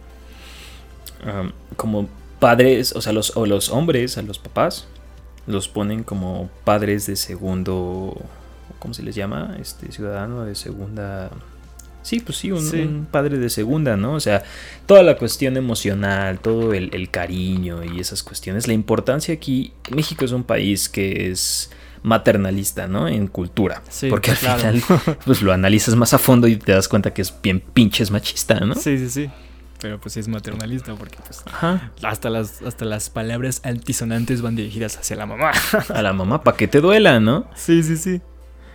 [1.77, 4.87] como padres, o sea, los o los hombres a los papás
[5.45, 8.21] los ponen como padres de segundo
[8.79, 9.57] ¿cómo se les llama?
[9.59, 11.29] Este ciudadano de segunda
[12.07, 14.13] Sí, pues sí un, padre de segunda, ¿no?
[14.13, 14.41] O sea,
[14.85, 18.65] toda la cuestión emocional, todo el, cariño y esas cuestiones.
[18.65, 21.69] La importancia aquí, México es un país que es
[22.03, 23.09] maternalista, ¿no?
[23.09, 23.81] En cultura.
[23.89, 24.83] Sí, porque al final,
[25.25, 28.57] pues lo analizas más a fondo y te das cuenta que es bien pinches machista,
[28.61, 28.75] ¿no?
[28.75, 29.29] Sí, sí, sí.
[29.79, 31.43] Pero pues es maternalista porque pues
[32.03, 35.51] hasta las hasta las palabras altisonantes van dirigidas hacia la mamá.
[35.93, 37.49] A la mamá para que te duela, ¿no?
[37.55, 38.21] Sí, sí, sí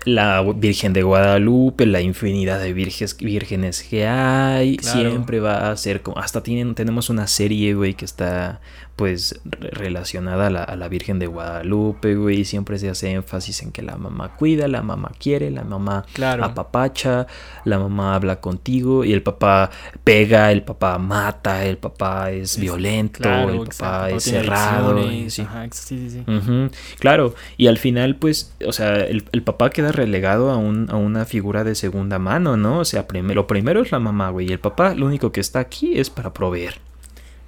[0.05, 6.03] la Virgen de Guadalupe, la infinidad de virges, vírgenes que hay, siempre va a ser
[6.03, 8.61] como, hasta tienen, tenemos una serie, güey, que está
[8.97, 13.97] pues relacionada a la, Virgen de Guadalupe, güey, siempre se hace énfasis en que la
[13.97, 16.05] mamá cuida, la mamá quiere, la mamá
[16.41, 17.27] apapacha,
[17.65, 19.71] la mamá habla contigo y el papá
[20.05, 25.01] pega, el papá mata, el papá es, violento, el papá es cerrado.
[26.99, 31.25] Claro, y al final pues, o sea, el, papá queda relegado a, un, a una
[31.25, 32.81] figura de segunda mano, ¿no?
[32.81, 35.61] O sea, lo primero es la mamá, güey, y el papá lo único que está
[35.61, 36.81] aquí es para proveer.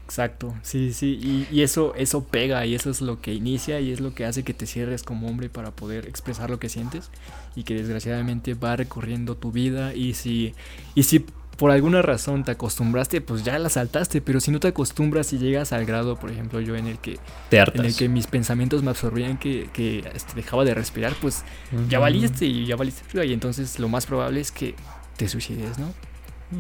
[0.05, 4.01] Exacto, sí, sí, y, eso, eso pega y eso es lo que inicia y es
[4.01, 7.11] lo que hace que te cierres como hombre para poder expresar lo que sientes
[7.57, 10.55] y que desgraciadamente va recorriendo tu vida y si,
[10.95, 11.25] y si
[11.57, 15.39] por alguna razón te acostumbraste, pues ya la saltaste, pero si no te acostumbras y
[15.39, 17.19] llegas al grado, por ejemplo, yo en el que,
[17.51, 21.45] en el que mis pensamientos me absorbían, que, que este, dejaba de respirar, pues
[21.89, 24.75] ya valiste y ya valiste y entonces lo más probable es que
[25.17, 25.93] te suicides, ¿no?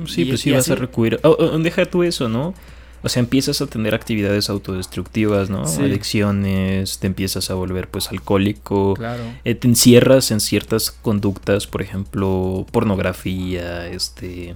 [0.06, 1.20] Sí, pues sí vas a recurrir.
[1.22, 2.54] Oh, oh, deja tú eso, ¿no?
[3.02, 5.64] O sea, empiezas a tener actividades autodestructivas, ¿no?
[5.64, 9.22] Adicciones, te empiezas a volver pues alcohólico, claro.
[9.44, 14.54] Eh, te encierras en ciertas conductas, por ejemplo, pornografía, este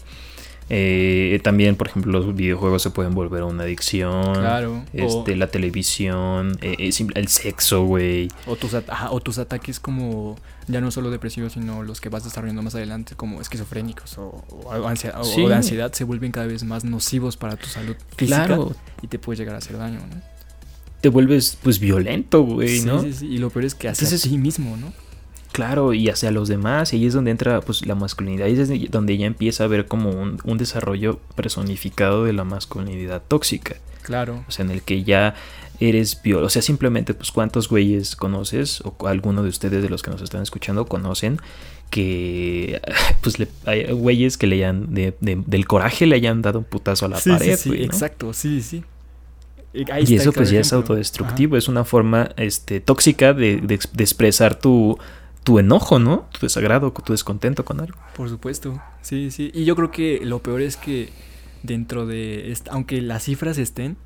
[0.71, 4.35] eh, también, por ejemplo, los videojuegos se pueden volver una adicción.
[4.35, 4.85] Claro.
[4.93, 8.29] Este, La televisión, eh, eh, el sexo, güey.
[8.47, 12.63] O tus, o tus ataques como, ya no solo depresivos, sino los que vas desarrollando
[12.63, 17.67] más adelante, como esquizofrénicos o, de ansiedad, se vuelven cada vez más nocivos para tu
[17.67, 18.47] salud física.
[18.47, 18.75] Claro.
[19.01, 20.21] Y te puede llegar a hacer daño, ¿no?
[21.01, 23.03] Te vuelves, pues, violento, güey, ¿no?
[23.03, 24.93] Sí, sí, Y lo peor es que haces a sí mismo, ¿no?
[25.59, 28.91] Claro, y hacia los demás, y ahí es donde entra pues la masculinidad, ahí es
[28.93, 33.75] donde ella empieza a ver como un, desarrollo personificado de la masculinidad tóxica.
[34.03, 34.45] Claro.
[34.47, 35.35] O sea, en el que ya
[35.81, 40.05] eres viol, o sea, simplemente pues cuántos güeyes conoces, o alguno de ustedes de los
[40.05, 41.41] que nos están escuchando conocen,
[41.91, 42.81] que
[43.21, 47.09] pues le, hay güeyes que le hayan, del coraje le hayan dado un putazo a
[47.09, 47.57] la pared.
[47.57, 48.85] Sí, sí, exacto, sí, sí.
[49.75, 54.97] y eso pues ya es autodestructivo, es una forma este, tóxica de, de, expresar tu,
[55.49, 56.29] tu enojo, ¿no?
[56.31, 57.99] Tu desagrado, tu descontento con algo.
[58.15, 59.51] Por supuesto, sí, sí.
[59.55, 61.09] Y yo creo que lo peor es que
[61.63, 63.97] dentro de, aunque las cifras estén,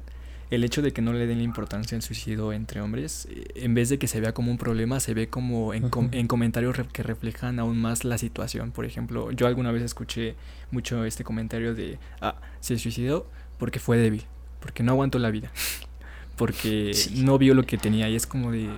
[0.52, 3.74] el hecho de que no le den la importancia al suicidio entre hombres, eh, en
[3.74, 7.02] vez de que se vea como un problema, se ve como en, en comentarios que
[7.02, 8.70] reflejan aún más la situación.
[8.70, 10.36] Por ejemplo, yo alguna vez escuché
[10.70, 13.26] mucho este comentario de, ah, se suicidó
[13.58, 14.22] porque fue débil,
[14.60, 15.50] porque no aguantó la vida,
[16.36, 18.68] porque no vio lo que tenía y es como de,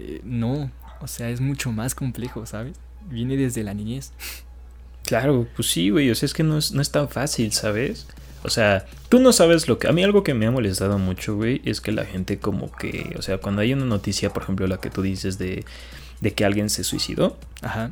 [0.00, 2.76] eh, no, o sea, es mucho más complejo, ¿sabes?
[3.10, 4.12] Viene desde la niñez.
[5.04, 6.10] Claro, pues sí, güey.
[6.10, 8.06] O sea, es que no es, no es tan fácil, ¿sabes?
[8.44, 9.88] O sea, tú no sabes lo que...
[9.88, 13.14] A mí algo que me ha molestado mucho, güey, es que la gente como que...
[13.18, 15.64] O sea, cuando hay una noticia, por ejemplo, la que tú dices de,
[16.20, 17.36] de que alguien se suicidó.
[17.62, 17.90] Ajá.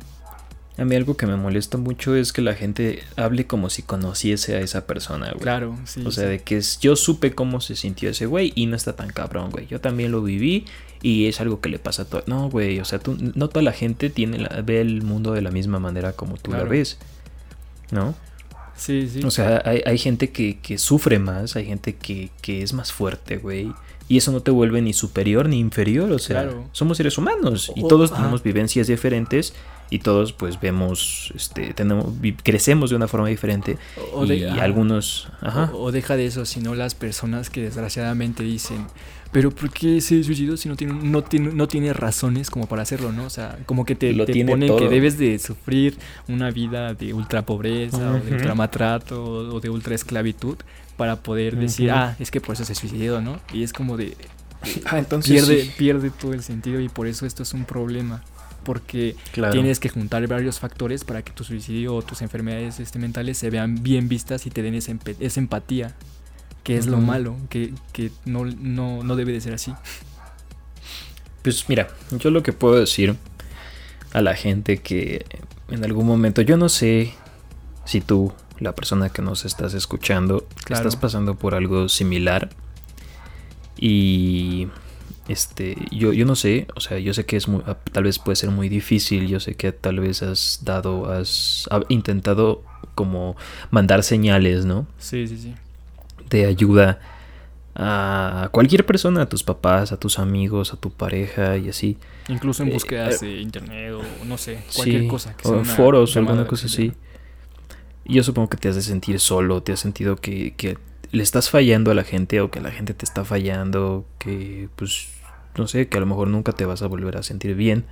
[0.77, 4.55] A mí algo que me molesta mucho es que la gente hable como si conociese
[4.55, 5.39] a esa persona, güey.
[5.41, 6.03] Claro, sí.
[6.05, 6.29] O sea, sí.
[6.29, 9.49] de que es- yo supe cómo se sintió ese güey y no está tan cabrón,
[9.49, 9.65] güey.
[9.65, 10.65] Yo también lo viví
[11.01, 12.23] y es algo que le pasa a todo.
[12.27, 15.41] No, güey, o sea, tú, no toda la gente tiene la- ve el mundo de
[15.41, 16.71] la misma manera como tú la Claro.
[16.71, 16.97] ves,
[17.91, 18.15] ¿no?
[18.75, 19.21] Sí, sí.
[19.23, 22.91] O sea, hay, hay gente que, que sufre más, hay gente que, que es más
[22.91, 23.71] fuerte, güey.
[24.09, 26.63] Y eso no te vuelve ni superior ni inferior, o sea, Claro.
[26.71, 28.21] somos seres humanos y todos ajá.
[28.21, 29.53] tenemos vivencias diferentes
[29.89, 33.77] y todos pues vemos, este, tenemos, crecemos de una forma diferente
[34.13, 38.43] O de- y algunos, ajá, O, o deja de eso, sino las personas que desgraciadamente
[38.43, 38.87] dicen,
[39.31, 42.81] pero ¿por qué se suicidó si no tiene, no tiene, no tiene razones como para
[42.83, 43.25] hacerlo, ¿no?
[43.25, 46.93] O sea, como que te, Lo te tiene ponen que debes de sufrir una vida
[46.93, 50.57] de ultra pobreza o de ultra maltrato o de ultra esclavitud
[50.95, 53.39] para poder decir, ah, es que por eso se suicidó, ¿no?
[53.53, 54.15] Y es como de,
[54.85, 55.71] Ah, entonces pierde, sí.
[55.77, 58.23] pierde todo el sentido y por eso esto es un problema.
[58.63, 59.53] Porque Claro.
[59.53, 63.49] tienes que juntar varios factores para que tu suicidio o tus enfermedades este, mentales se
[63.49, 65.95] vean bien vistas y te den esa, esa empatía,
[66.67, 69.73] que es lo malo, que, que no, no, no debe de ser así.
[71.41, 71.87] Pues mira,
[72.19, 73.15] yo lo que puedo decir
[74.11, 75.25] a la gente que
[75.69, 77.13] en algún momento, yo no sé
[77.85, 80.81] si tú, la persona que nos estás escuchando, Claro.
[80.89, 82.49] estás pasando por algo similar.
[83.77, 84.67] Y
[85.27, 88.19] este, yo, yo no sé, o sea, yo sé que es muy, ah, tal vez
[88.19, 92.63] puede ser muy difícil, yo sé que tal vez has dado, has ha- intentado
[92.95, 93.35] como
[93.71, 94.87] mandar señales, ¿no?
[94.97, 95.53] Sí, sí, sí.
[96.29, 96.99] De ayuda
[97.75, 101.97] a cualquier persona, a tus papás, a tus amigos, a tu pareja y así.
[102.27, 105.35] Incluso en Eh, búsquedas eh, de internet o no sé, cualquier Sí, cosa.
[105.37, 106.93] Que o en foros o alguna cosa así.
[108.05, 110.77] Y yo supongo que te has de sentir solo, te has sentido que, que
[111.11, 115.09] le estás fallando a la gente o que la gente te está fallando, que pues
[115.57, 117.85] no sé, que a lo mejor nunca te vas a volver a sentir bien.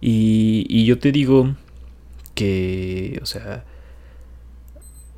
[0.00, 1.54] Y, y yo te digo
[2.34, 3.64] que, o sea,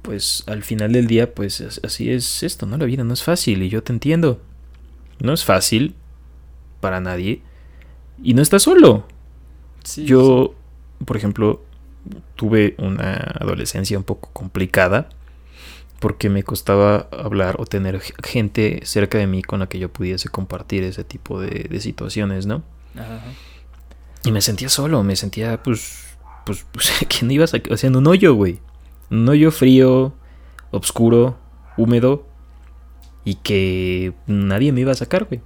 [0.03, 2.77] pues al final del día, pues as- así es esto, ¿no?
[2.77, 4.41] La vida no es fácil y yo te entiendo.
[5.21, 5.95] No es fácil
[6.81, 7.43] para nadie
[8.23, 9.07] y no estás solo.
[9.85, 10.55] Sí, Yo,
[11.05, 11.63] por ejemplo,
[12.37, 15.09] tuve una adolescencia un poco complicada
[16.01, 20.29] porque me costaba hablar o tener gente cerca de mí con la que yo pudiese
[20.29, 22.65] compartir ese tipo de, de situaciones, ¿no?
[22.97, 23.23] Ajá.
[24.25, 27.87] Y me sentía solo, me sentía pues, pues, pues que no ibas a, o sea,
[27.89, 28.59] en un hoyo, güey.
[29.13, 30.13] Un hoyo frío,
[30.73, 31.37] oscuro,
[31.77, 32.27] húmedo
[33.25, 35.41] y que nadie me iba a sacar, güey.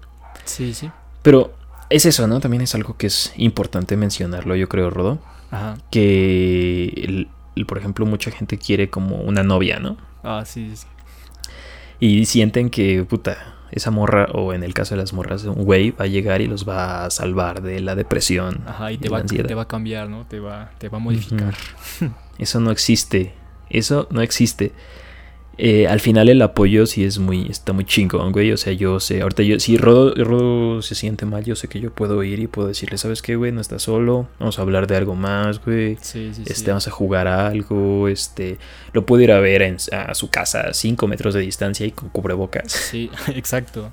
[0.45, 0.91] Sí, sí.
[1.23, 1.53] Pero
[1.91, 2.41] es eso, ¿no?
[2.41, 5.19] También es algo que es importante mencionarlo, yo creo, Rodo.
[5.51, 5.77] Ajá.
[5.93, 9.97] que, el- el, por ejemplo, mucha gente quiere como una novia, ¿no?
[10.25, 10.87] Ah, sí, sí.
[12.01, 15.91] Y sienten que, puta, esa morra, o en el caso de las morras, un güey
[15.93, 18.63] va a llegar y los va a salvar de la depresión.
[18.67, 20.27] Ajá, y va, te va a cambiar, ¿no?
[20.27, 21.55] Te va, te va a modificar.
[22.39, 23.33] Eso no existe.
[23.71, 24.73] Eso no existe.
[25.59, 28.53] Eh, al final el apoyo sí es muy, está muy chingón, güey.
[28.53, 31.81] O sea, yo sé, ahorita yo, si Rodo, Rodo se siente mal, yo sé que
[31.81, 33.53] yo puedo ir y puedo decirle, ¿sabes qué, güey?
[33.53, 34.29] No estás solo.
[34.39, 35.97] Vamos a hablar de algo más, güey.
[36.01, 36.53] Sí, sí, sí.
[36.53, 38.59] Este, vamos a jugar a algo, este,
[38.93, 41.93] lo puedo ir a ver en, a su casa a 5 metros de distancia y
[41.93, 42.71] con cubrebocas.
[42.73, 43.91] Sí, exacto.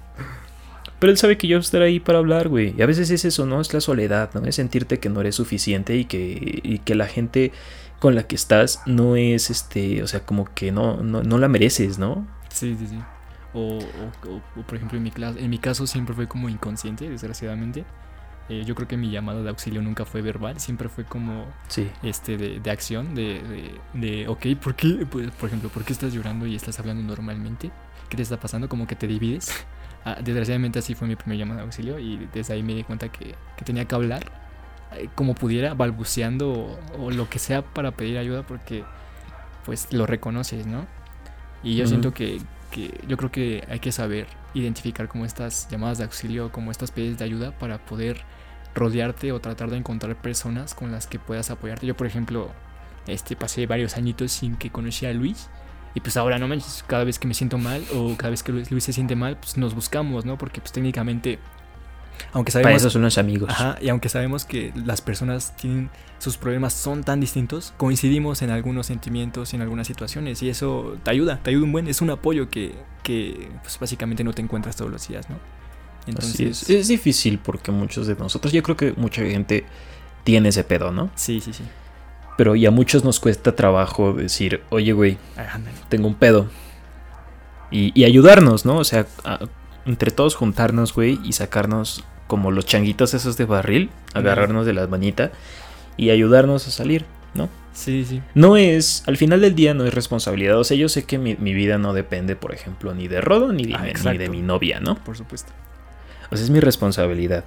[0.99, 2.73] Pero él sabe que yo estaré ahí para hablar, güey.
[2.77, 3.61] Y a veces es eso, ¿no?
[3.61, 4.45] Es la soledad, ¿no?
[4.45, 7.51] Es sentirte que no eres suficiente y que, y que la gente
[8.03, 11.47] con la que estás no es, este, o sea, como que no, no, no la
[11.47, 12.27] mereces, ¿no?
[12.49, 12.99] Sí, sí, sí.
[13.53, 17.09] O, o- o- por ejemplo, en mi, clas- en mi caso siempre fue como inconsciente,
[17.09, 17.85] desgraciadamente.
[18.49, 21.89] Eh, yo creo que mi llamada de auxilio nunca fue verbal, siempre fue como Sí.
[22.03, 25.05] este de, de acción, de, de, de, ok, ¿por qué?
[25.09, 27.71] Pues, por ejemplo, ¿por qué estás llorando y estás hablando normalmente?
[28.09, 28.67] ¿Qué te está pasando?
[28.67, 29.49] Como que te divides.
[30.03, 33.07] Ah, desgraciadamente así fue mi primer llamada de auxilio y desde ahí me di cuenta
[33.09, 34.42] que, que tenía que hablar
[35.15, 38.83] como pudiera, balbuceando o, o lo que sea para pedir ayuda porque
[39.65, 40.85] pues lo reconoces, ¿no?
[41.63, 41.89] Y yo Ujú.
[41.89, 46.51] siento que, que yo creo que hay que saber identificar como estas llamadas de auxilio,
[46.51, 48.21] como estas pedidos de ayuda para poder
[48.75, 51.85] rodearte o tratar de encontrar personas con las que puedas apoyarte.
[51.85, 52.51] Yo, por ejemplo,
[53.07, 55.49] este pasé varios añitos sin que conocía a Luis.
[55.95, 58.51] Y pues ahora no manches, cada vez que me siento mal o cada vez que
[58.51, 60.39] Luis, Luis se siente mal, pues nos buscamos, ¿no?
[60.39, 61.37] Porque pues técnicamente,
[62.31, 62.81] aunque Para sabemos...
[62.81, 63.49] eso son los amigos.
[63.49, 68.49] Ajá, y aunque sabemos que las personas tienen sus problemas son tan distintos, coincidimos en
[68.49, 72.01] algunos sentimientos y en algunas situaciones y eso te ayuda, te ayuda un buen, es
[72.01, 72.73] un apoyo que,
[73.03, 75.37] que pues básicamente no te encuentras todos los días, ¿no?
[76.17, 76.69] Así es.
[76.69, 79.65] Es difícil porque muchos de nosotros, yo creo que mucha gente
[80.23, 81.09] tiene ese pedo, ¿no?
[81.15, 81.63] sí, sí, sí.
[82.35, 85.17] Pero y a muchos nos cuesta trabajo decir, oye, güey,
[85.89, 86.47] tengo un pedo.
[87.69, 88.77] Y, y ayudarnos, ¿no?
[88.77, 89.39] O sea, a-
[89.85, 94.87] entre todos juntarnos, güey, y sacarnos como los changuitos esos de barril, agarrarnos de la
[94.87, 95.31] manita
[95.97, 97.05] y ayudarnos a salir.
[97.33, 97.49] ¿no?
[97.73, 98.21] Sí, sí.
[98.35, 100.57] No es, al final del día no es responsabilidad.
[100.59, 103.51] O sea, yo sé que mi, mi vida no depende, por ejemplo, ni de Rodo
[103.51, 104.19] ni de, Ah, ni exacto.
[104.19, 104.95] de mi novia, ¿no?
[105.03, 105.51] Por supuesto.
[106.31, 107.43] O sea, es mi responsabilidad.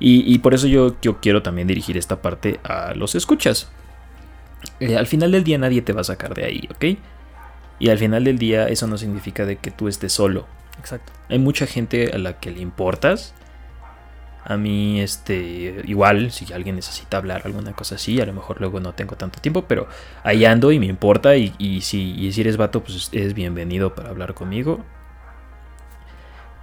[0.00, 3.68] Y, y por eso yo, yo quiero también dirigir esta parte a los escuchas.
[4.80, 6.98] Eh, al final del día nadie te va a sacar de ahí, ¿ok?
[7.78, 10.46] Y al final del día eso no significa de que tú estés solo.
[10.78, 11.12] Exacto.
[11.28, 13.34] Hay mucha gente a la que le importas.
[14.44, 18.80] A mí, este, igual, si alguien necesita hablar alguna cosa así, a lo mejor luego
[18.80, 19.88] no tengo tanto tiempo, pero
[20.22, 21.36] ahí ando y me importa.
[21.36, 24.84] Y, y si, y si eres vato, pues eres bienvenido para hablar conmigo.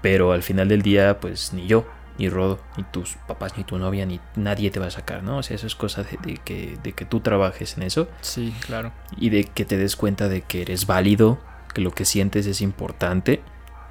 [0.01, 1.85] Pero al final del día, pues ni yo,
[2.17, 5.37] ni Rodo, ni tus papás, ni tu novia, ni nadie te va a sacar, ¿no?
[5.37, 8.53] O sea, eso es cosa de, de que, de que tú trabajes en eso Sí,
[8.65, 8.91] claro.
[9.17, 11.39] y de que te des cuenta de que eres válido,
[11.73, 13.41] que lo que sientes es importante,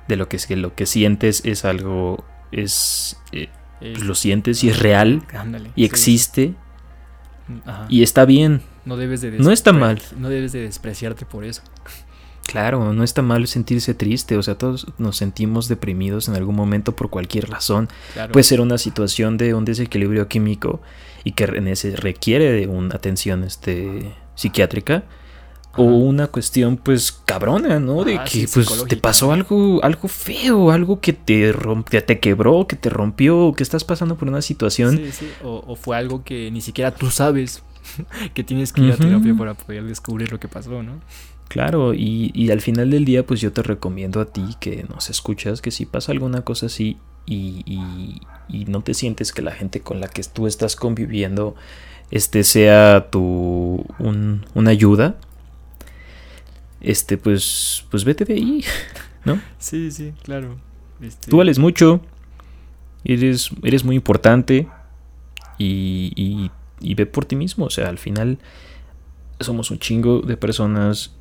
[0.09, 3.49] de lo que, que lo que sientes es algo, es, eh,
[3.81, 5.71] pues lo sientes y es real ándale.
[5.75, 5.85] y sí.
[5.85, 6.55] existe
[7.67, 7.87] Ajá.
[7.89, 8.63] y está bien.
[8.85, 10.01] no debes de no está mal.
[10.19, 11.63] No debes de despreciarte por eso.
[12.47, 16.95] Claro, no está mal sentirse triste, o sea, todos nos sentimos deprimidos en algún momento
[16.95, 17.89] por cualquier razón.
[18.13, 18.33] Claro.
[18.33, 20.83] Puede ser una situación de un desequilibrio químico
[21.25, 25.05] y que en ese requiere de una atención este, psiquiátrica.
[25.77, 28.05] O una cuestión, pues, cabrona, ¿no?
[28.05, 32.21] De Ah, que, sí, pues, te pasó algo, algo feo, algo que te rompió, te
[32.21, 34.97] quebró, que te rompió, que estás pasando por una situación.
[34.97, 35.27] Sí, sí.
[35.43, 37.63] O, o fue algo que ni siquiera tú sabes
[38.35, 41.01] que tienes que ir a terapia para poder descubrir lo que pasó, ¿no?
[41.49, 45.11] Claro, y, y al final del día, pues yo te recomiendo a ti que nos
[45.11, 46.97] escuchas, que si pasa alguna cosa así
[47.27, 51.55] y, y- y no te sientes que la gente con la que tú estás conviviendo
[52.11, 55.17] este sea tu un- una ayuda,
[56.85, 58.65] este pues pues vete de ahí,
[59.25, 59.41] ¿no?
[59.59, 60.57] Sí, sí, claro.
[61.01, 62.01] Este, Tú vales mucho,
[63.05, 64.69] eres, eres muy importante
[65.59, 67.65] y, y- y ve por ti mismo.
[67.67, 68.39] O sea, al final
[69.41, 71.13] somos un chingo de personas.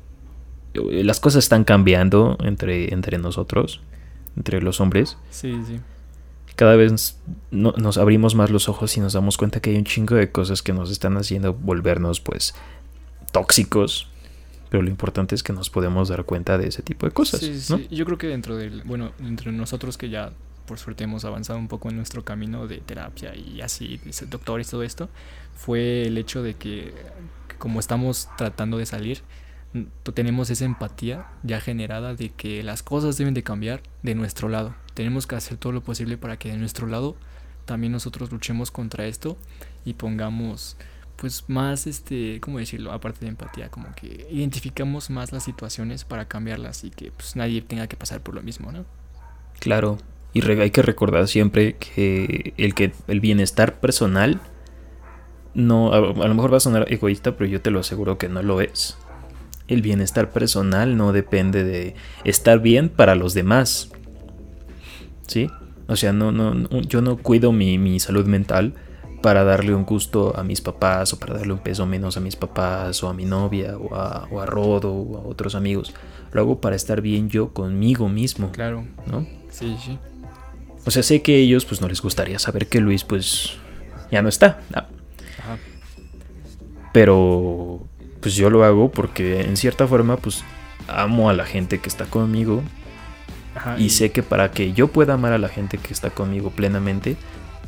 [0.74, 3.80] eh, Las cosas están cambiando entre, entre nosotros,
[4.36, 5.16] entre los hombres.
[5.30, 5.80] Sí, sí.
[6.56, 7.18] Cada vez
[7.50, 10.30] no- nos abrimos más los ojos y nos damos cuenta que hay un chingo de
[10.30, 12.54] cosas que nos están haciendo volvernos, pues,
[13.32, 14.08] tóxicos.
[14.74, 17.38] Pero lo importante es que nos podemos dar cuenta de ese tipo de cosas.
[17.38, 17.78] Sí, sí, ¿no?
[17.78, 17.86] sí.
[17.94, 20.32] Yo creo que dentro del, bueno, entre nosotros que ya
[20.66, 24.82] por suerte hemos avanzado un poco en nuestro camino de terapia y así, doctores, todo
[24.82, 25.08] esto,
[25.54, 26.92] fue el hecho de que,
[27.58, 29.20] como estamos tratando de salir,
[29.74, 34.48] n- tenemos esa empatía ya generada de que las cosas deben de cambiar de nuestro
[34.48, 34.74] lado.
[34.94, 37.14] Tenemos que hacer todo lo posible para que de nuestro lado
[37.64, 39.36] también nosotros luchemos contra esto
[39.84, 40.76] y pongamos
[41.24, 42.92] pues más este, ¿cómo decirlo?
[42.92, 47.62] Aparte de empatía, como que identificamos más las situaciones para cambiarlas y que pues nadie
[47.62, 48.84] tenga que pasar por lo mismo, ¿no?
[49.58, 49.96] Claro,
[50.34, 54.38] y hay que recordar siempre que el que el bienestar personal
[55.54, 58.28] no a, a lo mejor va a sonar egoísta, pero yo te lo aseguro que
[58.28, 58.98] no lo es.
[59.66, 61.94] El bienestar personal no depende de
[62.24, 63.90] estar bien para los demás.
[65.26, 65.50] ¿Sí?
[65.86, 68.74] O sea, no, no, no- yo no cuido mi, mi salud mental
[69.24, 72.36] para darle un gusto a mis papás o para darle un peso menos a mis
[72.36, 75.94] papás o a mi novia o a, o a Rodo o a otros amigos.
[76.32, 79.26] Lo hago para estar bien yo conmigo mismo, Claro, ¿no?
[79.48, 79.98] sí, sí.
[80.84, 83.56] O sea, sé que a ellos pues no les gustaría saber que Luis pues
[84.10, 84.60] ya no está.
[84.74, 84.88] Ah,
[85.38, 85.56] Ajá.
[86.92, 87.80] Pero
[88.20, 90.44] pues yo lo hago porque en cierta forma pues
[90.86, 92.62] amo a la gente que está conmigo
[93.54, 96.50] Ajá, y sé que para que yo pueda amar a la gente que está conmigo
[96.50, 97.16] plenamente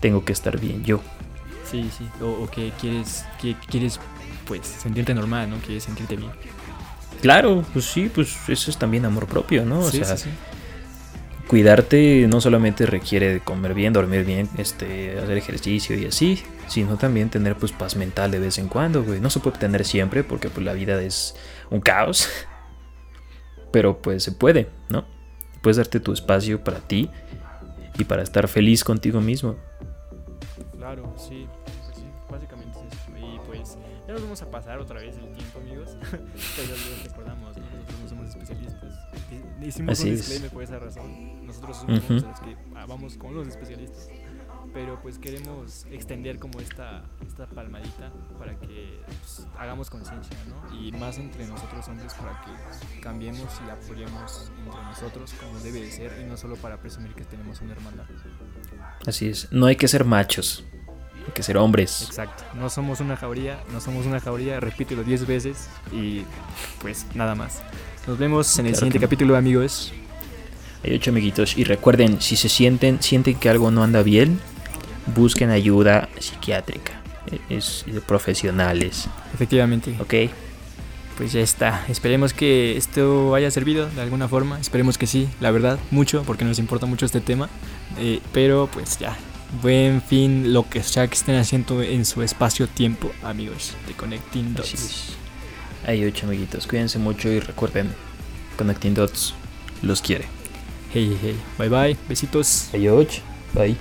[0.00, 1.00] tengo que estar bien yo.
[1.70, 2.08] Sí, sí.
[2.20, 3.98] O, o que quieres, que quieres,
[4.46, 5.56] pues, sentirte normal, ¿no?
[5.58, 6.30] Quieres sentirte bien.
[7.20, 9.80] Claro, pues sí, pues eso es también amor propio, ¿no?
[9.80, 10.30] O sí, sea, sí, sí.
[11.48, 16.96] cuidarte no solamente requiere de comer bien, dormir bien, este, hacer ejercicio y así, sino
[16.96, 19.20] también tener pues paz mental de vez en cuando, güey.
[19.20, 21.34] No se puede tener siempre porque pues la vida es
[21.70, 22.28] un caos.
[23.72, 25.04] Pero pues se puede, ¿no?
[25.62, 27.10] Puedes darte tu espacio para ti
[27.98, 29.56] y para estar feliz contigo mismo.
[30.76, 31.46] Claro, sí.
[34.16, 35.96] Nos vamos a pasar otra vez el tiempo, amigos.
[36.10, 37.64] Pero les recordamos, ¿no?
[37.64, 38.94] nosotros no somos especialistas.
[39.30, 40.18] Hi- Hicimos Así un es.
[40.20, 41.46] disclaimer por esa razón.
[41.46, 42.12] Nosotros somos Ujú.
[42.14, 44.08] los que ah, vamos con los especialistas.
[44.74, 50.74] Pero pues queremos extender como esta, esta palmadita para que pues, hagamos conciencia, ¿no?
[50.78, 55.90] Y más entre nosotros hombres para que cambiemos y apoyemos entre nosotros como debe de
[55.90, 58.04] ser y no solo para presumir que tenemos una hermandad.
[59.06, 59.50] Así es.
[59.52, 60.64] No hay que ser machos,
[61.26, 62.04] hay que ser hombres.
[62.06, 62.44] Exacto.
[62.54, 66.22] No somos una jauría, no somos una jauría, repítelo 10 veces y
[66.80, 67.62] pues nada más.
[68.06, 69.92] Nos vemos en el Claro siguiente que capítulo, amigos.
[70.84, 71.58] Hay ocho amiguitos.
[71.58, 74.38] Y recuerden, si se sienten, sienten que algo no anda bien,
[75.14, 77.02] busquen ayuda psiquiátrica.
[77.48, 79.08] es de profesionales.
[79.34, 79.96] Efectivamente.
[80.00, 80.30] Ok.
[81.16, 81.84] Pues ya está.
[81.88, 84.60] Esperemos que esto haya servido de alguna forma.
[84.60, 87.48] Esperemos que sí, la verdad, mucho, porque nos importa mucho este tema.
[87.98, 89.16] Eh, pero pues ya.
[89.62, 95.16] Buen fin, lo que sea que estén haciendo en su espacio-tiempo, amigos de Connecting Dots.
[95.86, 96.66] Hay ocho amiguitos.
[96.66, 97.94] Cuídense mucho y recuerden,
[98.58, 99.34] Connecting Dots
[99.82, 100.26] los quiere.
[100.92, 101.36] Hey, hey.
[101.58, 101.96] Bye bye.
[102.08, 102.70] Besitos.
[102.72, 103.22] Hay ocho.
[103.54, 103.76] Bye.